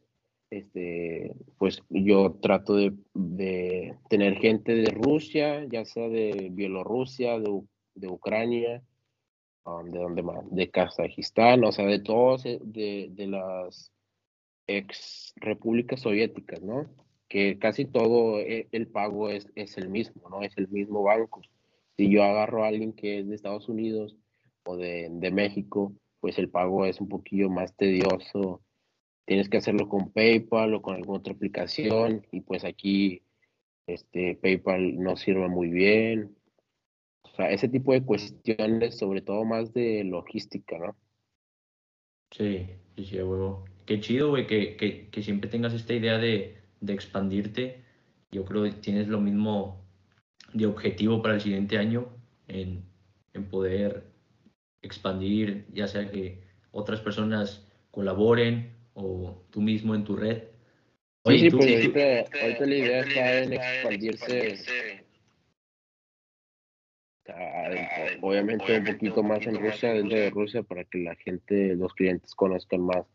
este, 0.57 1.35
pues 1.57 1.81
yo 1.89 2.33
trato 2.41 2.75
de, 2.75 3.97
tener 4.09 4.35
gente 4.35 4.75
de 4.75 4.91
Rusia, 4.91 5.65
ya 5.65 5.83
sea 5.85 6.07
de 6.09 6.49
Bielorrusia, 6.51 7.39
de, 7.39 8.07
Ucrania, 8.07 8.83
um, 9.65 9.89
de 9.89 9.99
donde 9.99 10.21
más, 10.21 10.43
de 10.51 10.69
Kazajistán, 10.69 11.63
o 11.63 11.71
sea, 11.71 11.85
de 11.85 11.99
todos, 11.99 12.45
eh, 12.45 12.59
de, 12.61 13.27
las 13.27 13.91
ex 14.67 15.33
repúblicas 15.37 16.01
soviéticas, 16.01 16.61
¿no? 16.61 16.87
Que 17.27 17.57
casi 17.57 17.85
todo 17.85 18.39
eh, 18.39 18.67
el 18.71 18.87
pago 18.87 19.29
es, 19.29 19.47
es 19.55 19.77
el 19.77 19.89
mismo, 19.89 20.29
¿no? 20.29 20.43
Es 20.43 20.55
el 20.57 20.67
mismo 20.69 21.03
banco. 21.03 21.41
Si 21.97 22.09
yo 22.11 22.23
agarro 22.23 22.63
a 22.63 22.67
alguien 22.67 22.93
que 22.93 23.19
es 23.19 23.27
de 23.27 23.35
Estados 23.35 23.69
Unidos 23.69 24.15
o 24.65 24.77
de, 24.77 25.09
de 25.11 25.31
México, 25.31 25.93
pues 26.19 26.37
el 26.37 26.49
pago 26.49 26.85
es 26.85 27.01
un 27.01 27.09
poquillo 27.09 27.49
más 27.49 27.75
tedioso 27.75 28.61
tienes 29.25 29.49
que 29.49 29.57
hacerlo 29.57 29.87
con 29.87 30.11
PayPal 30.11 30.73
o 30.73 30.81
con 30.81 30.95
alguna 30.95 31.19
otra 31.19 31.33
aplicación 31.33 32.25
y 32.31 32.41
pues 32.41 32.63
aquí 32.65 33.23
este 33.87 34.35
PayPal 34.35 34.99
no 34.99 35.15
sirve 35.15 35.47
muy 35.47 35.69
bien. 35.69 36.35
O 37.23 37.35
sea, 37.35 37.51
ese 37.51 37.67
tipo 37.67 37.93
de 37.93 38.03
cuestiones, 38.03 38.97
sobre 38.97 39.21
todo 39.21 39.43
más 39.43 39.73
de 39.73 40.03
logística, 40.03 40.77
¿no? 40.77 40.95
Sí, 42.31 42.69
sí, 42.95 43.05
sí, 43.05 43.15
huevo. 43.17 43.65
Qué 43.85 43.99
chido, 43.99 44.29
güey, 44.29 44.47
que, 44.47 44.75
que, 44.77 45.09
que, 45.09 45.23
siempre 45.23 45.49
tengas 45.49 45.73
esta 45.73 45.93
idea 45.93 46.17
de, 46.17 46.57
de 46.79 46.93
expandirte. 46.93 47.83
Yo 48.31 48.45
creo 48.45 48.63
que 48.63 48.71
tienes 48.71 49.07
lo 49.07 49.19
mismo 49.19 49.83
de 50.53 50.65
objetivo 50.65 51.21
para 51.21 51.35
el 51.35 51.41
siguiente 51.41 51.77
año 51.77 52.07
en, 52.47 52.85
en 53.33 53.49
poder 53.49 54.03
expandir, 54.81 55.65
ya 55.73 55.87
sea 55.87 56.09
que 56.09 56.43
otras 56.71 57.01
personas 57.01 57.67
colaboren 57.91 58.72
o 58.93 59.43
tú 59.49 59.61
mismo 59.61 59.95
en 59.95 60.03
tu 60.03 60.15
red. 60.15 60.43
sí, 61.25 61.39
sí, 61.39 61.49
pues 61.49 62.29
ahorita, 62.41 62.65
la 62.65 62.75
idea 62.75 62.99
está 62.99 63.43
en 63.43 63.53
expandirse, 63.53 65.05
obviamente 68.21 68.77
un 68.77 68.85
poquito 68.85 69.23
más 69.23 69.45
en 69.47 69.55
Rusia, 69.55 69.93
dentro 69.93 70.17
de 70.17 70.29
Rusia, 70.29 70.63
para 70.63 70.83
que 70.83 70.99
la 70.99 71.15
gente, 71.15 71.75
los 71.75 71.93
clientes 71.93 72.35
conozcan 72.35 72.81
más 72.81 73.05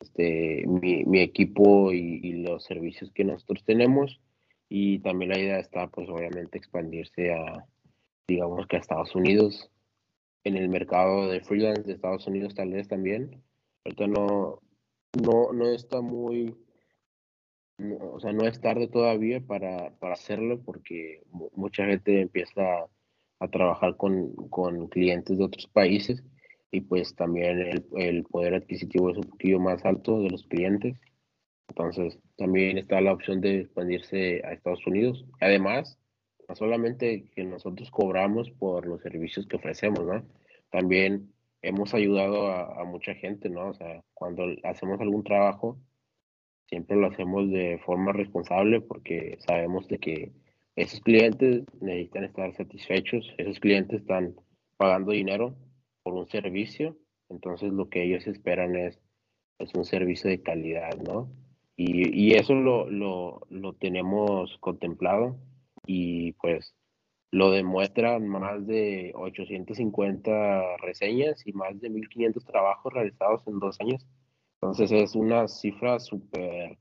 este, 0.00 0.64
mi, 0.66 1.04
mi 1.04 1.20
equipo 1.20 1.92
y, 1.92 2.20
y, 2.22 2.32
los 2.42 2.64
servicios 2.64 3.10
que 3.12 3.24
nosotros 3.24 3.64
tenemos. 3.64 4.20
Y 4.68 5.00
también 5.00 5.30
la 5.30 5.38
idea 5.38 5.58
está, 5.58 5.88
pues 5.88 6.08
obviamente, 6.08 6.56
expandirse 6.56 7.32
a, 7.32 7.66
digamos 8.28 8.66
que 8.66 8.76
a 8.76 8.80
Estados 8.80 9.14
Unidos, 9.14 9.70
en 10.44 10.56
el 10.56 10.68
mercado 10.68 11.28
de 11.28 11.40
freelance 11.40 11.82
de 11.82 11.92
Estados 11.92 12.26
Unidos 12.26 12.54
tal 12.54 12.72
vez 12.72 12.88
también. 12.88 13.42
Ahorita 13.84 14.06
no, 14.06 14.60
no, 15.12 15.52
no 15.52 15.68
está 15.68 16.00
muy, 16.00 16.56
o 18.00 18.20
sea, 18.20 18.32
no 18.32 18.46
es 18.46 18.60
tarde 18.60 18.88
todavía 18.88 19.40
para, 19.40 19.90
para 19.98 20.14
hacerlo 20.14 20.60
porque 20.62 21.22
mucha 21.54 21.86
gente 21.86 22.20
empieza 22.20 22.88
a, 23.40 23.48
trabajar 23.48 23.96
con, 23.96 24.34
con, 24.48 24.88
clientes 24.88 25.38
de 25.38 25.44
otros 25.44 25.66
países 25.66 26.22
y 26.70 26.82
pues 26.82 27.14
también 27.14 27.58
el, 27.58 27.86
el, 27.96 28.24
poder 28.24 28.54
adquisitivo 28.54 29.10
es 29.10 29.16
un 29.16 29.24
poquito 29.24 29.58
más 29.58 29.84
alto 29.84 30.20
de 30.20 30.30
los 30.30 30.44
clientes. 30.46 30.96
Entonces 31.68 32.18
también 32.36 32.78
está 32.78 33.00
la 33.00 33.12
opción 33.12 33.40
de 33.40 33.60
expandirse 33.60 34.42
a 34.44 34.52
Estados 34.52 34.86
Unidos. 34.86 35.24
Además, 35.40 35.98
no 36.48 36.54
solamente 36.54 37.30
que 37.34 37.44
nosotros 37.44 37.90
cobramos 37.90 38.50
por 38.50 38.86
los 38.86 39.00
servicios 39.02 39.46
que 39.46 39.56
ofrecemos, 39.56 40.04
¿no? 40.04 40.24
También 40.70 41.32
hemos 41.62 41.94
ayudado 41.94 42.50
a, 42.50 42.84
mucha 42.84 43.14
gente, 43.14 43.48
¿no? 43.48 43.68
O 43.68 43.74
sea, 43.74 44.02
cuando 44.14 44.44
hacemos 44.64 45.00
algún 45.00 45.24
trabajo, 45.24 45.78
siempre 46.66 46.96
lo 46.96 47.08
hacemos 47.08 47.50
de 47.50 47.78
forma 47.84 48.12
responsable 48.12 48.80
porque 48.80 49.38
sabemos 49.40 49.88
de 49.88 49.98
que 49.98 50.32
esos 50.76 51.00
clientes 51.00 51.64
necesitan 51.80 52.24
estar 52.24 52.54
satisfechos, 52.54 53.32
esos 53.38 53.60
clientes 53.60 54.00
están 54.00 54.34
pagando 54.76 55.12
dinero 55.12 55.54
por 56.02 56.14
un 56.14 56.26
servicio, 56.28 56.96
entonces 57.28 57.72
lo 57.72 57.88
que 57.88 58.04
ellos 58.04 58.26
esperan 58.26 58.76
es, 58.76 58.98
es 59.58 59.74
un 59.74 59.84
servicio 59.84 60.30
de 60.30 60.42
calidad, 60.42 60.96
¿no? 60.96 61.30
Y, 61.76 62.08
y 62.18 62.34
eso 62.34 62.54
lo, 62.54 62.88
lo, 62.90 63.46
lo 63.50 63.72
tenemos 63.74 64.56
contemplado 64.58 65.36
y 65.86 66.32
pues 66.32 66.74
lo 67.32 67.50
demuestran 67.50 68.26
más 68.26 68.66
de 68.66 69.12
850 69.14 70.76
reseñas 70.78 71.46
y 71.46 71.52
más 71.52 71.80
de 71.80 71.90
1500 71.90 72.44
trabajos 72.44 72.92
realizados 72.92 73.46
en 73.46 73.58
dos 73.60 73.80
años. 73.80 74.06
Entonces 74.60 74.90
es 74.92 75.14
una 75.14 75.46
cifra 75.48 76.00
súper, 76.00 76.78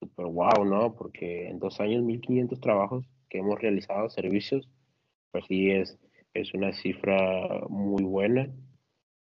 súper 0.00 0.26
wow, 0.26 0.64
¿no? 0.64 0.94
Porque 0.94 1.48
en 1.48 1.58
dos 1.58 1.80
años 1.80 2.04
1500 2.04 2.60
trabajos 2.60 3.06
que 3.28 3.38
hemos 3.38 3.58
realizado, 3.60 4.10
servicios, 4.10 4.68
pues 5.32 5.44
sí 5.48 5.70
es, 5.70 5.98
es 6.34 6.52
una 6.54 6.72
cifra 6.72 7.62
muy 7.68 8.04
buena 8.04 8.50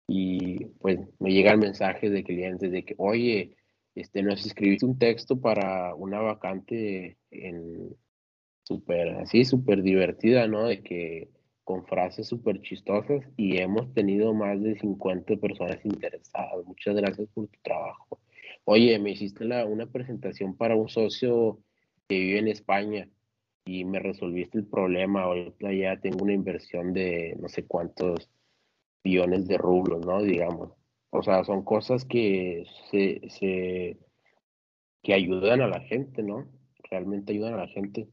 y 0.08 0.66
pues 0.80 1.00
me 1.20 1.32
llegan 1.32 1.60
mensajes 1.60 2.12
de 2.12 2.24
clientes 2.24 2.72
de 2.72 2.84
que, 2.84 2.96
oye, 2.98 3.56
este, 3.96 4.22
nos 4.22 4.46
escribiste 4.46 4.86
un 4.86 5.00
texto 5.00 5.40
para 5.40 5.96
una 5.96 6.20
vacante 6.20 7.18
en 7.32 7.96
súper, 8.66 9.10
así, 9.18 9.46
súper 9.46 9.82
divertida, 9.84 10.48
¿no? 10.48 10.68
De 10.68 10.82
que 10.82 11.30
con 11.64 11.86
frases 11.86 12.28
súper 12.28 12.62
chistosas 12.62 13.24
y 13.38 13.58
hemos 13.58 13.92
tenido 13.94 14.34
más 14.34 14.62
de 14.62 14.78
50 14.80 15.38
personas 15.38 15.84
interesadas. 15.84 16.66
Muchas 16.66 16.96
gracias 16.96 17.28
por 17.34 17.48
tu 17.48 17.60
trabajo. 17.64 18.20
Oye, 18.66 18.98
me 19.00 19.12
hiciste 19.12 19.46
la, 19.46 19.66
una 19.66 19.88
presentación 19.88 20.56
para 20.56 20.76
un 20.76 20.90
socio 20.90 21.60
que 22.08 22.20
vive 22.20 22.40
en 22.40 22.48
España 22.48 23.10
y 23.66 23.86
me 23.86 24.00
resolviste 24.00 24.60
el 24.60 24.66
problema. 24.66 25.24
Ahorita 25.24 25.74
ya 25.74 26.00
tengo 26.00 26.24
una 26.24 26.34
inversión 26.34 26.94
de 26.94 27.36
no 27.40 27.50
sé 27.50 27.66
cuántos 27.66 28.30
billones 29.04 29.48
de 29.48 29.58
rublos, 29.58 30.06
¿no? 30.06 30.22
Digamos. 30.22 30.72
O 31.10 31.24
sea, 31.24 31.44
son 31.44 31.64
cosas 31.64 32.06
que 32.06 32.66
se, 32.92 33.22
se 33.30 33.98
que 35.02 35.14
ayudan 35.14 35.62
a 35.62 35.68
la 35.68 35.80
gente, 35.82 36.24
¿no? 36.24 36.48
Realmente 36.90 37.34
ayudan 37.34 37.56
a 37.56 37.66
la 37.66 37.68
gente 37.68 38.08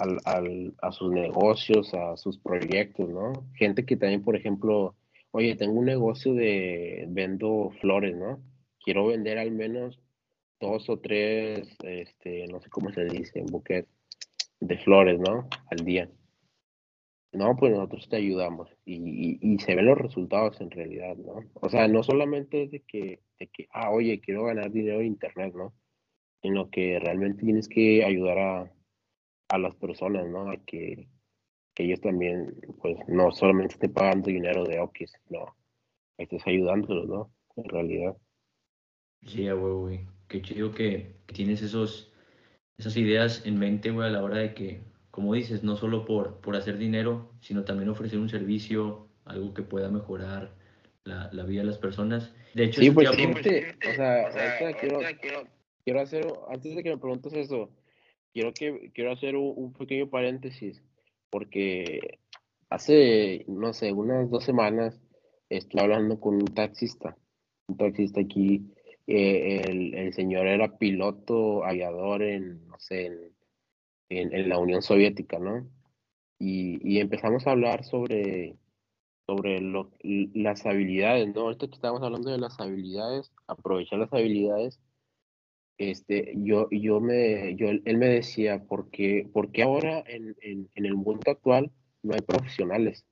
al, 0.00 0.18
al, 0.24 0.74
a 0.80 0.92
sus 0.92 1.12
negocios, 1.12 1.92
a 1.94 2.16
sus 2.16 2.38
proyectos, 2.38 3.08
¿no? 3.10 3.32
Gente 3.54 3.84
que 3.84 3.96
también, 3.96 4.22
por 4.22 4.34
ejemplo, 4.34 4.96
oye, 5.30 5.56
tengo 5.56 5.78
un 5.78 5.84
negocio 5.84 6.34
de 6.34 7.06
vendo 7.08 7.70
flores, 7.80 8.16
¿no? 8.16 8.42
Quiero 8.82 9.06
vender 9.06 9.38
al 9.38 9.52
menos 9.52 10.00
dos 10.58 10.88
o 10.88 10.98
tres, 10.98 11.68
este, 11.82 12.46
no 12.48 12.60
sé 12.60 12.70
cómo 12.70 12.90
se 12.92 13.04
dice, 13.04 13.44
buquet 13.50 13.86
de 14.60 14.78
flores, 14.78 15.18
¿no? 15.20 15.48
Al 15.70 15.84
día. 15.84 16.10
No, 17.32 17.56
pues 17.56 17.72
nosotros 17.72 18.08
te 18.08 18.16
ayudamos 18.16 18.68
y, 18.84 19.38
y, 19.40 19.58
se 19.60 19.76
ven 19.76 19.86
los 19.86 19.96
resultados 19.96 20.60
en 20.60 20.70
realidad, 20.70 21.16
¿no? 21.16 21.44
O 21.54 21.68
sea, 21.68 21.86
no 21.86 22.02
solamente 22.02 22.64
es 22.64 22.70
de 22.72 22.80
que, 22.80 23.20
de 23.38 23.46
que, 23.46 23.68
ah, 23.72 23.90
oye, 23.90 24.20
quiero 24.20 24.44
ganar 24.44 24.72
dinero 24.72 25.00
en 25.00 25.06
Internet, 25.06 25.54
¿no? 25.54 25.72
Sino 26.42 26.70
que 26.70 26.98
realmente 26.98 27.44
tienes 27.44 27.68
que 27.68 28.04
ayudar 28.04 28.38
a, 28.38 28.72
a 29.50 29.58
las 29.58 29.74
personas, 29.74 30.26
¿no? 30.28 30.50
A 30.50 30.56
que, 30.64 31.08
ellos 31.76 32.00
también, 32.02 32.54
pues, 32.82 32.98
no 33.08 33.32
solamente 33.32 33.74
estén 33.74 33.94
pagando 33.94 34.26
dinero 34.26 34.64
de 34.64 34.80
Okis, 34.80 35.14
no, 35.30 35.56
estés 36.18 36.46
ayudándolos, 36.46 37.08
¿no? 37.08 37.32
En 37.56 37.64
realidad. 37.64 38.16
Sí, 39.22 39.48
güey, 39.50 40.06
Qué 40.28 40.42
chido 40.42 40.72
que, 40.72 41.16
tienes 41.26 41.62
esos, 41.62 42.12
esas 42.76 42.98
ideas 42.98 43.46
en 43.46 43.58
mente, 43.58 43.92
güey, 43.92 44.08
a 44.08 44.12
la 44.12 44.22
hora 44.22 44.36
de 44.36 44.52
que, 44.52 44.82
como 45.10 45.32
dices, 45.32 45.62
no 45.62 45.74
solo 45.76 46.04
por, 46.04 46.42
por 46.42 46.54
hacer 46.54 46.76
dinero, 46.76 47.32
sino 47.40 47.64
también 47.64 47.88
ofrecer 47.88 48.18
un 48.18 48.28
servicio, 48.28 49.08
algo 49.24 49.54
que 49.54 49.62
pueda 49.62 49.88
mejorar 49.88 50.52
la, 51.04 51.30
la 51.32 51.44
vida 51.44 51.62
de 51.62 51.68
las 51.68 51.78
personas. 51.78 52.34
De 52.52 52.64
hecho, 52.64 52.82
sí, 52.82 52.90
pues, 52.90 53.08
sí, 53.08 53.24
o 53.88 53.92
sea, 53.94 54.76
quiero, 54.78 55.00
quiero 55.82 56.00
hacer, 56.00 56.26
antes 56.50 56.76
de 56.76 56.82
que 56.82 56.90
me 56.90 56.98
preguntes 56.98 57.32
eso, 57.32 57.70
quiero, 58.32 58.52
que, 58.52 58.90
quiero 58.94 59.12
hacer 59.12 59.36
un, 59.36 59.72
pequeño 59.72 60.08
paréntesis, 60.08 60.82
porque 61.30 62.18
hace, 62.68 63.44
no 63.48 63.72
sé, 63.72 63.92
unas 63.92 64.30
dos 64.30 64.44
semanas 64.44 65.00
estoy 65.48 65.80
hablando 65.80 66.20
con 66.20 66.34
un 66.34 66.46
taxista, 66.46 67.16
un 67.66 67.76
taxista 67.76 68.20
aquí, 68.20 68.72
eh, 69.06 69.62
el, 69.66 69.94
el, 69.94 70.12
señor 70.14 70.46
era 70.46 70.78
piloto 70.78 71.64
aviador 71.64 72.22
en, 72.22 72.66
no 72.66 72.78
sé, 72.78 73.06
en, 73.06 74.34
en, 74.34 74.48
la 74.48 74.58
Unión 74.58 74.82
Soviética, 74.82 75.38
¿no? 75.38 75.68
Y, 76.38 76.78
y, 76.88 77.00
empezamos 77.00 77.46
a 77.46 77.50
hablar 77.50 77.84
sobre, 77.84 78.56
sobre 79.26 79.60
lo, 79.60 79.92
las 80.02 80.64
habilidades, 80.66 81.34
¿no? 81.34 81.42
Ahorita 81.42 81.66
que 81.68 81.74
estamos 81.74 82.02
hablando 82.02 82.30
de 82.30 82.38
las 82.38 82.58
habilidades, 82.60 83.32
aprovechar 83.46 83.98
las 83.98 84.12
habilidades 84.12 84.80
este, 85.80 86.34
yo, 86.36 86.68
yo 86.70 87.00
me, 87.00 87.56
yo, 87.56 87.70
él 87.70 87.96
me 87.96 88.06
decía, 88.06 88.62
¿por 88.64 88.90
qué, 88.90 89.26
ahora 89.64 90.04
en, 90.06 90.36
en, 90.42 90.68
en, 90.74 90.84
el 90.84 90.94
mundo 90.94 91.30
actual 91.30 91.72
no 92.02 92.12
hay 92.12 92.20
profesionales? 92.20 93.06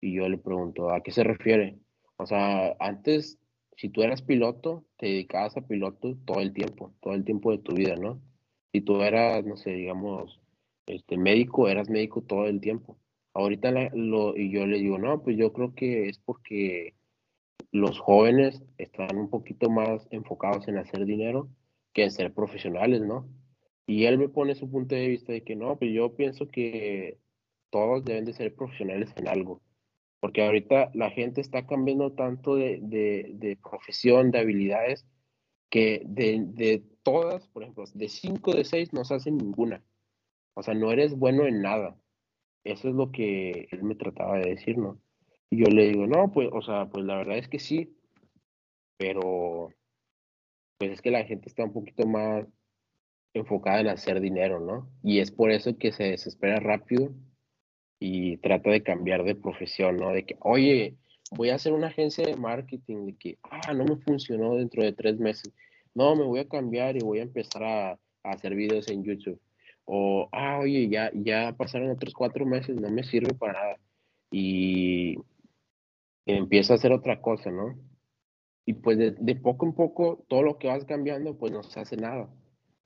Y 0.00 0.14
yo 0.14 0.28
le 0.28 0.36
pregunto, 0.36 0.90
¿a 0.90 1.00
qué 1.00 1.12
se 1.12 1.22
refiere? 1.22 1.78
O 2.16 2.26
sea, 2.26 2.74
antes, 2.80 3.38
si 3.76 3.88
tú 3.88 4.02
eras 4.02 4.22
piloto, 4.22 4.84
te 4.96 5.06
dedicabas 5.06 5.56
a 5.56 5.68
piloto 5.68 6.16
todo 6.24 6.40
el 6.40 6.52
tiempo, 6.52 6.92
todo 7.00 7.14
el 7.14 7.24
tiempo 7.24 7.52
de 7.52 7.58
tu 7.58 7.76
vida, 7.76 7.94
¿no? 7.94 8.20
Si 8.72 8.80
tú 8.80 9.00
eras, 9.02 9.44
no 9.44 9.56
sé, 9.56 9.70
digamos, 9.70 10.40
este, 10.86 11.16
médico, 11.16 11.68
eras 11.68 11.88
médico 11.88 12.22
todo 12.22 12.46
el 12.46 12.60
tiempo. 12.60 12.98
Ahorita 13.32 13.70
lo, 13.94 14.36
y 14.36 14.50
yo 14.50 14.66
le 14.66 14.78
digo, 14.78 14.98
no, 14.98 15.22
pues 15.22 15.36
yo 15.36 15.52
creo 15.52 15.72
que 15.72 16.08
es 16.08 16.18
porque 16.18 16.94
los 17.70 18.00
jóvenes 18.00 18.64
están 18.76 19.16
un 19.16 19.30
poquito 19.30 19.70
más 19.70 20.08
enfocados 20.10 20.66
en 20.66 20.78
hacer 20.78 21.04
dinero 21.04 21.48
que 21.98 22.10
ser 22.10 22.32
profesionales, 22.32 23.02
¿no? 23.02 23.28
Y 23.86 24.04
él 24.04 24.18
me 24.18 24.28
pone 24.28 24.54
su 24.54 24.70
punto 24.70 24.94
de 24.94 25.08
vista 25.08 25.32
de 25.32 25.42
que 25.42 25.56
no, 25.56 25.76
pues 25.78 25.92
yo 25.92 26.14
pienso 26.14 26.48
que 26.48 27.18
todos 27.70 28.04
deben 28.04 28.24
de 28.24 28.34
ser 28.34 28.54
profesionales 28.54 29.12
en 29.16 29.28
algo, 29.28 29.62
porque 30.20 30.44
ahorita 30.44 30.90
la 30.94 31.10
gente 31.10 31.40
está 31.40 31.66
cambiando 31.66 32.12
tanto 32.12 32.54
de, 32.54 32.78
de, 32.82 33.58
profesión, 33.62 34.30
de 34.30 34.38
habilidades, 34.38 35.06
que 35.70 36.02
de, 36.06 36.44
de, 36.46 36.82
todas, 37.02 37.48
por 37.48 37.62
ejemplo, 37.62 37.84
de 37.92 38.08
cinco 38.08 38.54
de 38.54 38.64
seis 38.64 38.92
no 38.92 39.04
se 39.04 39.14
hace 39.14 39.30
ninguna. 39.30 39.82
O 40.54 40.62
sea, 40.62 40.74
no 40.74 40.92
eres 40.92 41.14
bueno 41.14 41.46
en 41.46 41.62
nada. 41.62 41.96
Eso 42.64 42.88
es 42.88 42.94
lo 42.94 43.10
que 43.10 43.68
él 43.70 43.82
me 43.82 43.94
trataba 43.94 44.38
de 44.38 44.50
decir, 44.50 44.78
¿no? 44.78 45.00
Y 45.50 45.58
yo 45.58 45.66
le 45.66 45.88
digo, 45.88 46.06
no, 46.06 46.30
pues, 46.30 46.48
o 46.52 46.62
sea, 46.62 46.88
pues 46.90 47.04
la 47.04 47.16
verdad 47.16 47.38
es 47.38 47.48
que 47.48 47.58
sí, 47.58 47.96
pero 48.98 49.70
pues 50.78 50.92
es 50.92 51.02
que 51.02 51.10
la 51.10 51.24
gente 51.24 51.48
está 51.48 51.64
un 51.64 51.72
poquito 51.72 52.06
más 52.06 52.46
enfocada 53.34 53.80
en 53.80 53.88
hacer 53.88 54.20
dinero, 54.20 54.60
¿no? 54.60 54.88
Y 55.02 55.18
es 55.20 55.30
por 55.30 55.50
eso 55.50 55.76
que 55.76 55.92
se 55.92 56.04
desespera 56.04 56.60
rápido 56.60 57.12
y 58.00 58.36
trata 58.38 58.70
de 58.70 58.82
cambiar 58.82 59.24
de 59.24 59.34
profesión, 59.34 59.96
¿no? 59.96 60.12
De 60.12 60.24
que, 60.24 60.36
oye, 60.40 60.96
voy 61.32 61.50
a 61.50 61.56
hacer 61.56 61.72
una 61.72 61.88
agencia 61.88 62.24
de 62.24 62.36
marketing, 62.36 63.06
de 63.06 63.16
que, 63.16 63.38
ah, 63.42 63.74
no 63.74 63.84
me 63.84 63.96
funcionó 63.96 64.54
dentro 64.56 64.82
de 64.82 64.92
tres 64.92 65.18
meses. 65.18 65.52
No, 65.94 66.14
me 66.14 66.24
voy 66.24 66.40
a 66.40 66.48
cambiar 66.48 66.96
y 66.96 67.00
voy 67.00 67.18
a 67.18 67.22
empezar 67.22 67.64
a, 67.64 67.98
hacer 68.24 68.54
videos 68.54 68.88
en 68.88 69.04
YouTube. 69.04 69.40
O, 69.84 70.28
ah, 70.32 70.58
oye, 70.60 70.88
ya, 70.88 71.10
ya 71.14 71.54
pasaron 71.56 71.90
otros 71.90 72.12
cuatro 72.14 72.44
meses, 72.44 72.76
no 72.76 72.90
me 72.90 73.02
sirve 73.04 73.32
para 73.34 73.54
nada. 73.54 73.80
Y 74.30 75.16
empieza 76.26 76.74
a 76.74 76.76
hacer 76.76 76.92
otra 76.92 77.20
cosa, 77.22 77.50
¿no? 77.50 77.74
Y 78.68 78.74
pues 78.74 78.98
de, 78.98 79.34
poco 79.36 79.64
en 79.64 79.72
poco 79.72 80.26
todo 80.28 80.42
lo 80.42 80.58
que 80.58 80.68
vas 80.68 80.84
cambiando 80.84 81.38
pues 81.38 81.50
no 81.50 81.62
se 81.62 81.80
hace 81.80 81.96
nada. 81.96 82.28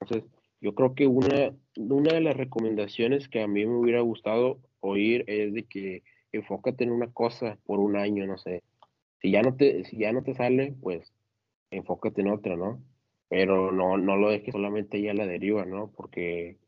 Entonces 0.00 0.30
yo 0.60 0.76
creo 0.76 0.94
que 0.94 1.08
una, 1.08 1.56
una 1.76 2.14
de 2.14 2.20
las 2.20 2.36
recomendaciones 2.36 3.28
que 3.28 3.42
a 3.42 3.48
mí 3.48 3.66
me 3.66 3.74
hubiera 3.74 4.00
gustado 4.00 4.60
oír 4.78 5.24
es 5.26 5.52
de 5.52 5.64
que 5.64 6.04
enfócate 6.30 6.84
en 6.84 6.92
una 6.92 7.10
cosa 7.12 7.58
por 7.66 7.80
un 7.80 7.96
año, 7.96 8.28
no 8.28 8.38
sé. 8.38 8.62
Si 9.20 9.32
ya 9.32 9.42
no 9.42 9.56
te, 9.56 9.82
si 9.82 9.96
ya 9.96 10.12
no 10.12 10.22
te 10.22 10.34
sale, 10.34 10.72
pues 10.80 11.12
enfócate 11.72 12.20
en 12.20 12.30
otra, 12.30 12.54
¿no? 12.54 12.80
Pero 13.28 13.72
no, 13.72 13.96
no 13.96 14.16
lo 14.16 14.30
dejes 14.30 14.52
solamente 14.52 15.02
ya 15.02 15.14
la 15.14 15.26
deriva, 15.26 15.64
¿no? 15.64 15.90
Porque 15.90 16.58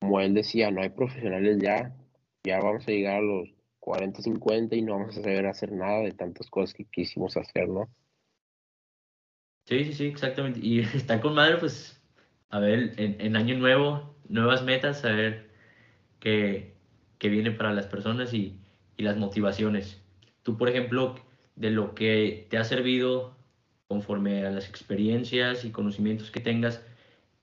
como 0.00 0.18
él 0.18 0.34
decía, 0.34 0.72
no 0.72 0.82
hay 0.82 0.88
profesionales 0.88 1.58
ya, 1.62 1.94
ya 2.42 2.58
vamos 2.58 2.88
a 2.88 2.90
llegar 2.90 3.18
a 3.18 3.20
los 3.20 3.54
40, 3.78 4.20
50 4.20 4.74
y 4.74 4.82
no 4.82 4.98
vamos 4.98 5.16
a 5.16 5.22
saber 5.22 5.46
hacer 5.46 5.70
nada 5.70 6.00
de 6.00 6.10
tantas 6.10 6.50
cosas 6.50 6.74
que 6.74 6.86
quisimos 6.86 7.36
hacer, 7.36 7.68
¿no? 7.68 7.88
Sí, 9.66 9.84
sí, 9.84 9.92
sí, 9.92 10.06
exactamente. 10.06 10.60
Y 10.62 10.80
está 10.94 11.20
con 11.20 11.34
madre, 11.34 11.58
pues, 11.58 12.00
a 12.50 12.58
ver, 12.60 12.94
en, 12.96 13.36
año 13.36 13.56
nuevo, 13.58 14.14
nuevas 14.28 14.62
metas, 14.62 15.04
a 15.04 15.10
ver 15.10 15.50
qué, 16.20 16.74
qué 17.18 17.28
viene 17.28 17.50
para 17.50 17.72
las 17.72 17.86
personas 17.86 18.32
y, 18.32 18.58
y, 18.96 19.02
las 19.02 19.16
motivaciones. 19.16 20.00
Tú, 20.42 20.56
por 20.56 20.68
ejemplo, 20.68 21.16
de 21.56 21.70
lo 21.70 21.94
que 21.94 22.46
te 22.50 22.58
ha 22.58 22.64
servido 22.64 23.36
conforme 23.88 24.46
a 24.46 24.50
las 24.50 24.68
experiencias 24.68 25.64
y 25.64 25.70
conocimientos 25.70 26.30
que 26.30 26.40
tengas, 26.40 26.84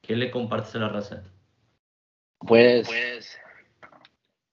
¿qué 0.02 0.16
le 0.16 0.32
compartes 0.32 0.76
a 0.76 0.80
la 0.80 0.90
raza? 0.90 1.24
Pues, 2.40 2.88
pues, 2.88 3.40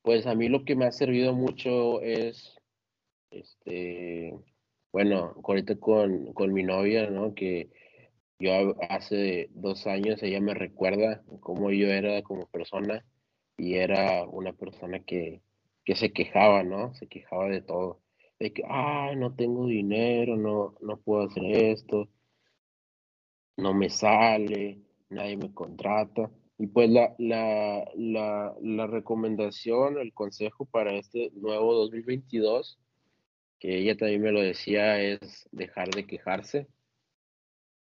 pues 0.03 0.27
a 0.27 0.35
mí 0.35 0.49
lo 0.49 0.65
que 0.65 0.77
me 0.77 0.87
ha 0.87 0.93
servido 0.93 1.33
mucho 1.33 2.01
es, 2.01 2.57
este, 3.31 4.35
bueno, 4.93 5.35
ahorita 5.45 5.77
con, 5.77 6.33
con 6.33 6.53
mi 6.53 6.63
novia, 6.63 7.09
¿no? 7.11 7.35
Que 7.35 7.71
yo 8.39 8.75
hace 8.89 9.51
dos 9.53 9.87
años 9.87 10.23
ella 10.23 10.41
me 10.41 10.55
recuerda 10.55 11.23
cómo 11.41 11.71
yo 11.71 11.89
era 11.89 12.23
como 12.23 12.47
persona 12.47 13.05
y 13.57 13.75
era 13.75 14.25
una 14.27 14.53
persona 14.53 15.01
que, 15.01 15.43
que 15.85 15.95
se 15.95 16.13
quejaba, 16.13 16.65
¿no? 16.65 16.95
Se 16.95 17.07
quejaba 17.07 17.49
de 17.49 17.63
todo. 17.63 18.01
De 18.39 18.53
que, 18.53 18.63
ah, 18.67 19.13
no 19.17 19.35
tengo 19.35 19.67
dinero, 19.67 20.37
no, 20.37 20.75
no 20.81 20.99
puedo 20.99 21.25
hacer 21.25 21.45
esto, 21.45 22.09
no 23.59 23.75
me 23.75 23.91
sale, 23.91 24.81
nadie 25.11 25.37
me 25.37 25.53
contrata. 25.53 26.31
Y 26.59 26.67
pues 26.67 26.91
la, 26.91 27.15
la, 27.19 27.91
la, 27.95 28.55
la 28.63 28.87
recomendación, 28.87 29.99
el 29.99 30.13
consejo 30.15 30.65
para 30.67 30.95
este 30.95 31.31
nuevo 31.35 31.75
2022 31.75 32.79
que 33.61 33.79
ella 33.79 33.97
también 33.97 34.23
me 34.23 34.33
lo 34.33 34.41
decía, 34.41 35.01
es 35.01 35.47
dejar 35.53 35.91
de 35.91 36.07
quejarse. 36.07 36.67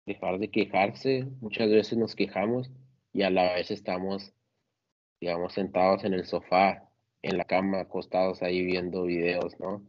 Dejar 0.06 0.38
de 0.38 0.50
quejarse. 0.50 1.26
Muchas 1.40 1.70
veces 1.70 1.98
nos 1.98 2.14
quejamos 2.14 2.70
y 3.12 3.22
a 3.22 3.30
la 3.30 3.54
vez 3.54 3.70
estamos, 3.70 4.32
digamos, 5.20 5.54
sentados 5.54 6.04
en 6.04 6.12
el 6.14 6.26
sofá, 6.26 6.88
en 7.22 7.38
la 7.38 7.44
cama, 7.44 7.80
acostados 7.80 8.42
ahí 8.42 8.62
viendo 8.64 9.04
videos, 9.04 9.58
¿no? 9.58 9.82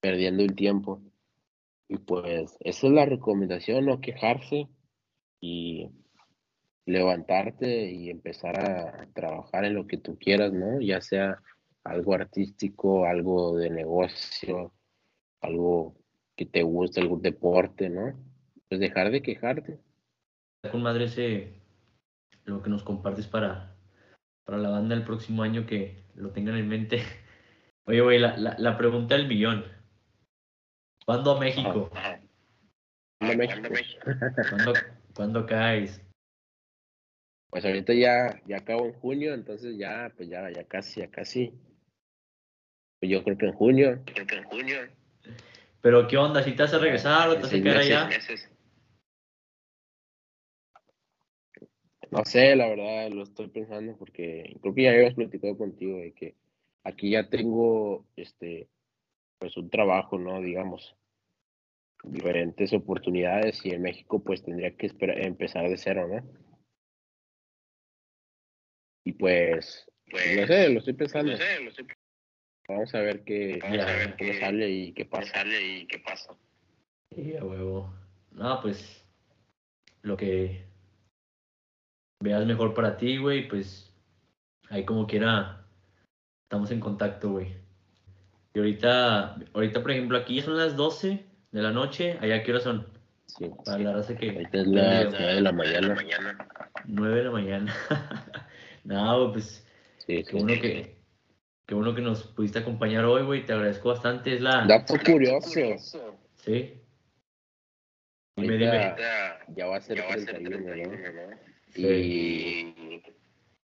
Perdiendo 0.00 0.42
el 0.42 0.54
tiempo. 0.56 1.00
Y 1.88 1.98
pues 1.98 2.56
esa 2.60 2.86
es 2.88 2.92
la 2.92 3.06
recomendación, 3.06 3.86
no 3.86 4.00
quejarse 4.00 4.68
y 5.40 5.90
levantarte 6.86 7.90
y 7.92 8.10
empezar 8.10 8.58
a 8.60 9.06
trabajar 9.14 9.64
en 9.64 9.74
lo 9.74 9.86
que 9.86 9.98
tú 9.98 10.18
quieras, 10.18 10.52
¿no? 10.52 10.80
Ya 10.80 11.00
sea 11.00 11.40
algo 11.84 12.14
artístico, 12.14 13.06
algo 13.06 13.56
de 13.56 13.70
negocio, 13.70 14.72
algo 15.40 15.96
que 16.36 16.46
te 16.46 16.62
guste, 16.62 17.00
algún 17.00 17.22
deporte, 17.22 17.88
¿no? 17.90 18.14
Pues 18.68 18.80
dejar 18.80 19.10
de 19.10 19.22
quejarte. 19.22 19.78
Con 20.70 20.82
madre 20.82 21.04
ese, 21.04 21.60
lo 22.44 22.62
que 22.62 22.70
nos 22.70 22.82
compartes 22.82 23.26
para, 23.26 23.76
para 24.44 24.58
la 24.58 24.70
banda 24.70 24.94
el 24.94 25.04
próximo 25.04 25.42
año 25.42 25.66
que 25.66 26.04
lo 26.14 26.30
tengan 26.30 26.56
en 26.56 26.68
mente. 26.68 27.02
Oye, 27.86 28.00
güey, 28.00 28.18
la, 28.18 28.36
la, 28.36 28.56
la, 28.58 28.76
pregunta 28.76 29.16
del 29.16 29.28
millón. 29.28 29.64
¿Cuándo 31.06 31.36
a 31.36 31.40
México? 31.40 31.90
¿Cuándo 31.90 33.32
a 33.32 33.36
México? 33.36 33.68
¿Cuándo, 34.50 34.72
¿Cuándo 35.14 35.46
caes? 35.46 36.02
Pues 37.50 37.64
ahorita 37.64 37.94
ya, 37.94 38.42
ya 38.46 38.58
acabo 38.58 38.84
en 38.84 38.92
junio, 38.92 39.32
entonces 39.32 39.78
ya, 39.78 40.12
pues 40.16 40.28
ya, 40.28 40.50
ya 40.50 40.64
casi, 40.64 41.00
ya 41.00 41.10
casi. 41.10 41.54
Pues 43.00 43.10
yo 43.10 43.24
creo 43.24 43.38
que 43.38 43.46
en 43.46 43.54
junio. 43.54 44.02
Creo 44.04 44.26
que 44.26 44.36
en 44.36 44.44
junio. 44.44 44.76
Pero 45.80 46.08
¿qué 46.08 46.16
onda? 46.16 46.42
¿Si 46.42 46.52
te 46.52 46.62
vas 46.62 46.74
a 46.74 46.78
regresar 46.78 47.28
o 47.28 47.38
te 47.38 47.46
a 47.46 47.50
quedar 47.50 47.78
allá? 47.78 48.08
No 52.10 52.24
sé, 52.24 52.56
la 52.56 52.68
verdad, 52.68 53.10
lo 53.10 53.22
estoy 53.22 53.48
pensando 53.48 53.96
porque 53.96 54.56
creo 54.62 54.74
que 54.74 54.82
ya 54.82 54.90
habías 54.90 55.14
platicado 55.14 55.56
contigo 55.58 55.98
de 55.98 56.12
que 56.12 56.34
aquí 56.82 57.10
ya 57.10 57.28
tengo, 57.28 58.06
este, 58.16 58.68
pues 59.38 59.56
un 59.56 59.68
trabajo, 59.68 60.18
¿no? 60.18 60.40
Digamos, 60.40 60.96
diferentes 62.02 62.72
oportunidades 62.72 63.64
y 63.64 63.70
en 63.70 63.82
México 63.82 64.22
pues 64.22 64.42
tendría 64.42 64.74
que 64.74 64.90
empezar 65.00 65.68
de 65.68 65.76
cero, 65.76 66.08
¿no? 66.08 66.22
Y 69.04 69.12
pues, 69.12 69.86
pues 70.10 70.36
no 70.38 70.46
sé, 70.46 70.68
lo 70.70 70.78
estoy 70.78 70.94
pensando. 70.94 71.32
No 71.32 71.38
sé, 71.38 71.60
lo 71.60 71.70
estoy... 71.70 71.86
Vamos 72.68 72.94
a 72.94 73.00
ver 73.00 73.24
qué, 73.24 73.58
a 73.62 73.70
ver 73.70 74.16
cómo 74.18 74.32
sale 74.34 74.70
y 74.70 74.92
qué 74.92 75.06
pasa. 75.06 75.32
Sale 75.32 75.78
y 75.78 75.86
qué 75.86 75.98
pasa. 76.00 76.34
Sí, 77.14 77.34
a 77.34 77.42
huevo. 77.42 77.94
No, 78.32 78.60
pues 78.60 79.02
lo 80.02 80.18
que 80.18 80.66
veas 82.20 82.44
mejor 82.44 82.74
para 82.74 82.98
ti, 82.98 83.16
güey, 83.16 83.48
pues 83.48 83.90
ahí 84.68 84.84
como 84.84 85.06
quiera 85.06 85.64
estamos 86.44 86.70
en 86.70 86.80
contacto, 86.80 87.30
güey. 87.30 87.56
Y 88.52 88.58
ahorita, 88.58 89.36
ahorita 89.54 89.80
por 89.80 89.90
ejemplo, 89.90 90.18
aquí 90.18 90.42
son 90.42 90.58
las 90.58 90.76
12 90.76 91.24
de 91.52 91.62
la 91.62 91.70
noche, 91.70 92.18
allá 92.20 92.42
qué 92.42 92.52
hora 92.52 92.60
son? 92.60 92.86
Sí, 93.26 93.50
para 93.64 93.78
la 93.78 93.92
raza 93.94 94.14
que... 94.14 94.30
Ahorita 94.30 94.58
es 94.58 94.66
las 94.66 95.10
9 95.10 95.34
de 95.34 95.40
la 95.40 95.52
mañana. 95.94 96.48
9 96.84 97.16
de 97.16 97.24
la 97.24 97.30
mañana. 97.30 97.74
no, 98.84 99.32
pues 99.32 99.66
sí, 100.06 100.22
qué 100.24 100.36
uno 100.36 100.48
que 100.48 100.97
Qué 101.68 101.74
bueno 101.74 101.94
que 101.94 102.00
nos 102.00 102.22
pudiste 102.28 102.60
acompañar 102.60 103.04
hoy, 103.04 103.22
güey. 103.24 103.44
Te 103.44 103.52
agradezco 103.52 103.90
bastante. 103.90 104.34
Es 104.34 104.40
la. 104.40 104.64
Dato 104.66 104.94
curioso. 105.04 105.60
Sí. 106.36 106.80
Dime, 108.36 108.56
dime. 108.56 108.94
Ya 109.54 109.66
va 109.66 109.76
a 109.76 109.80
ser 109.82 109.98
el 109.98 110.24
31, 110.24 110.58
¿no? 110.58 111.36
Y 111.76 112.74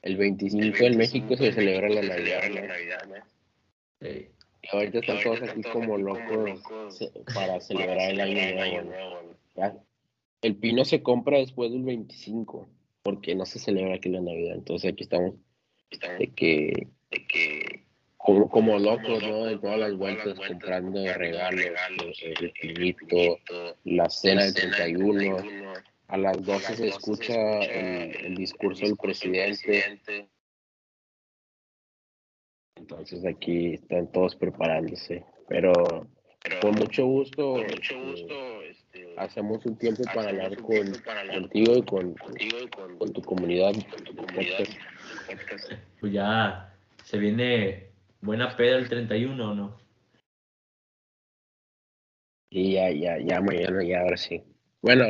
el 0.02 0.18
25 0.18 0.78
en 0.78 0.98
México 0.98 1.38
se 1.38 1.54
celebra 1.54 1.88
la 1.88 2.02
Navidad, 2.02 2.42
¿no? 3.08 3.16
Sí. 4.02 4.28
Y 4.62 4.76
ahorita 4.76 5.00
están 5.00 5.24
todos 5.24 5.42
aquí 5.44 5.62
como 5.64 5.98
locos 5.98 6.64
para 7.34 7.62
celebrar 7.62 8.12
el 8.12 8.20
año 8.20 8.84
nuevo. 8.84 9.36
El 10.42 10.58
pino 10.58 10.84
se 10.84 11.02
compra 11.02 11.38
después 11.38 11.72
del 11.72 11.84
25 11.84 12.68
porque 13.04 13.36
no 13.36 13.46
se 13.46 13.58
celebra 13.58 13.96
aquí 13.96 14.10
la 14.10 14.20
Navidad. 14.20 14.56
Entonces 14.56 14.92
aquí 14.92 15.04
estamos 15.04 15.36
de 16.20 16.28
que, 16.34 16.88
de 17.12 17.28
que 17.28 17.75
como, 18.26 18.50
como 18.50 18.80
locos, 18.80 19.22
¿no? 19.22 19.46
De 19.46 19.58
todas 19.58 19.78
las 19.78 19.96
vueltas 19.96 20.34
comprando 20.48 21.14
regalos, 21.14 22.24
el 22.24 22.52
pinito, 22.60 23.38
la 23.84 24.10
cena 24.10 24.46
del 24.46 24.54
31. 24.54 25.38
A 26.08 26.18
las 26.18 26.44
12 26.44 26.76
se 26.76 26.88
escucha 26.88 27.60
el, 27.62 28.36
discurso 28.36 28.86
del 28.86 28.98
presidente. 28.98 30.00
Entonces 32.76 33.26
aquí 33.26 33.76
están 33.76 34.12
todos 34.12 34.36
preparándose. 34.36 35.24
Pero 35.48 35.72
con 36.62 36.72
mucho 36.72 37.06
gusto, 37.06 37.60
este, 37.62 39.16
hacemos 39.18 39.64
un 39.66 39.78
tiempo 39.78 40.04
para 40.14 40.30
hablar 40.30 40.56
con, 40.58 40.92
contigo 41.32 41.78
y 41.78 41.82
con, 41.84 42.16
con, 42.98 43.14
tu 43.14 43.22
comunidad. 43.22 43.74
Pues 46.00 46.14
ya 46.14 46.76
se 47.04 47.18
viene 47.20 47.95
Buena 48.26 48.58
peda 48.58 48.78
el 48.78 48.90
31, 48.90 49.52
¿o 49.52 49.54
no? 49.54 49.78
Y 52.50 52.74
ya, 52.74 52.90
ya, 52.90 53.20
ya 53.20 53.40
mañana, 53.40 53.84
ya 53.84 54.02
ahora 54.02 54.18
sí. 54.18 54.42
Bueno, 54.82 55.06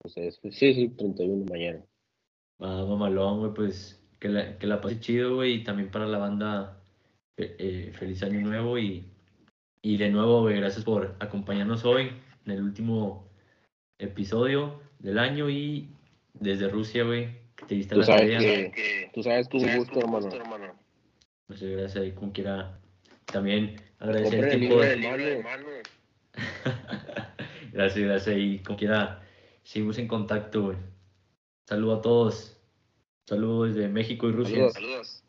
pues 0.00 0.14
sí, 0.50 0.72
sí, 0.72 0.88
31 0.88 1.44
mañana. 1.50 1.84
Ah, 2.58 2.86
mamalón, 2.88 3.40
güey, 3.40 3.52
pues 3.52 4.02
que 4.18 4.30
la, 4.30 4.58
que 4.58 4.66
la 4.66 4.80
pase 4.80 4.98
chido, 4.98 5.34
güey, 5.34 5.56
y 5.56 5.64
también 5.64 5.90
para 5.90 6.06
la 6.06 6.16
banda, 6.16 6.82
eh, 7.36 7.92
feliz 7.92 8.22
año 8.22 8.40
nuevo 8.40 8.78
y, 8.78 9.04
y 9.82 9.98
de 9.98 10.08
nuevo, 10.08 10.40
güey, 10.40 10.56
gracias 10.56 10.86
por 10.86 11.16
acompañarnos 11.20 11.84
hoy 11.84 12.12
en 12.46 12.50
el 12.50 12.62
último 12.62 13.28
episodio 13.98 14.80
del 15.00 15.18
año 15.18 15.50
y 15.50 15.90
desde 16.32 16.68
Rusia, 16.68 17.04
güey, 17.04 17.28
te 17.66 17.74
diste 17.74 17.94
la 17.94 18.06
tarea. 18.06 18.38
Que, 18.38 19.10
tú 19.12 19.22
sabes 19.22 19.48
que 19.48 19.58
un 19.58 19.76
gusto, 19.76 20.00
hermano. 20.00 20.28
Muchas 21.48 21.68
gracias 21.68 22.04
ahí 22.04 22.12
como 22.12 22.32
quiera. 22.32 22.78
También 23.24 23.80
agradecer 23.98 24.44
el 24.44 24.58
tiempo. 24.58 24.80
De... 24.80 25.82
gracias, 27.72 28.04
gracias. 28.04 28.36
Y 28.38 28.58
como 28.60 28.78
quiera, 28.78 29.22
seguimos 29.62 29.98
en 29.98 30.08
contacto. 30.08 30.76
Saludos 31.66 31.98
a 31.98 32.02
todos. 32.02 32.60
Saludos 33.26 33.74
desde 33.74 33.88
México 33.88 34.28
y 34.28 34.32
Rusia. 34.32 34.70
Saludos. 34.70 35.24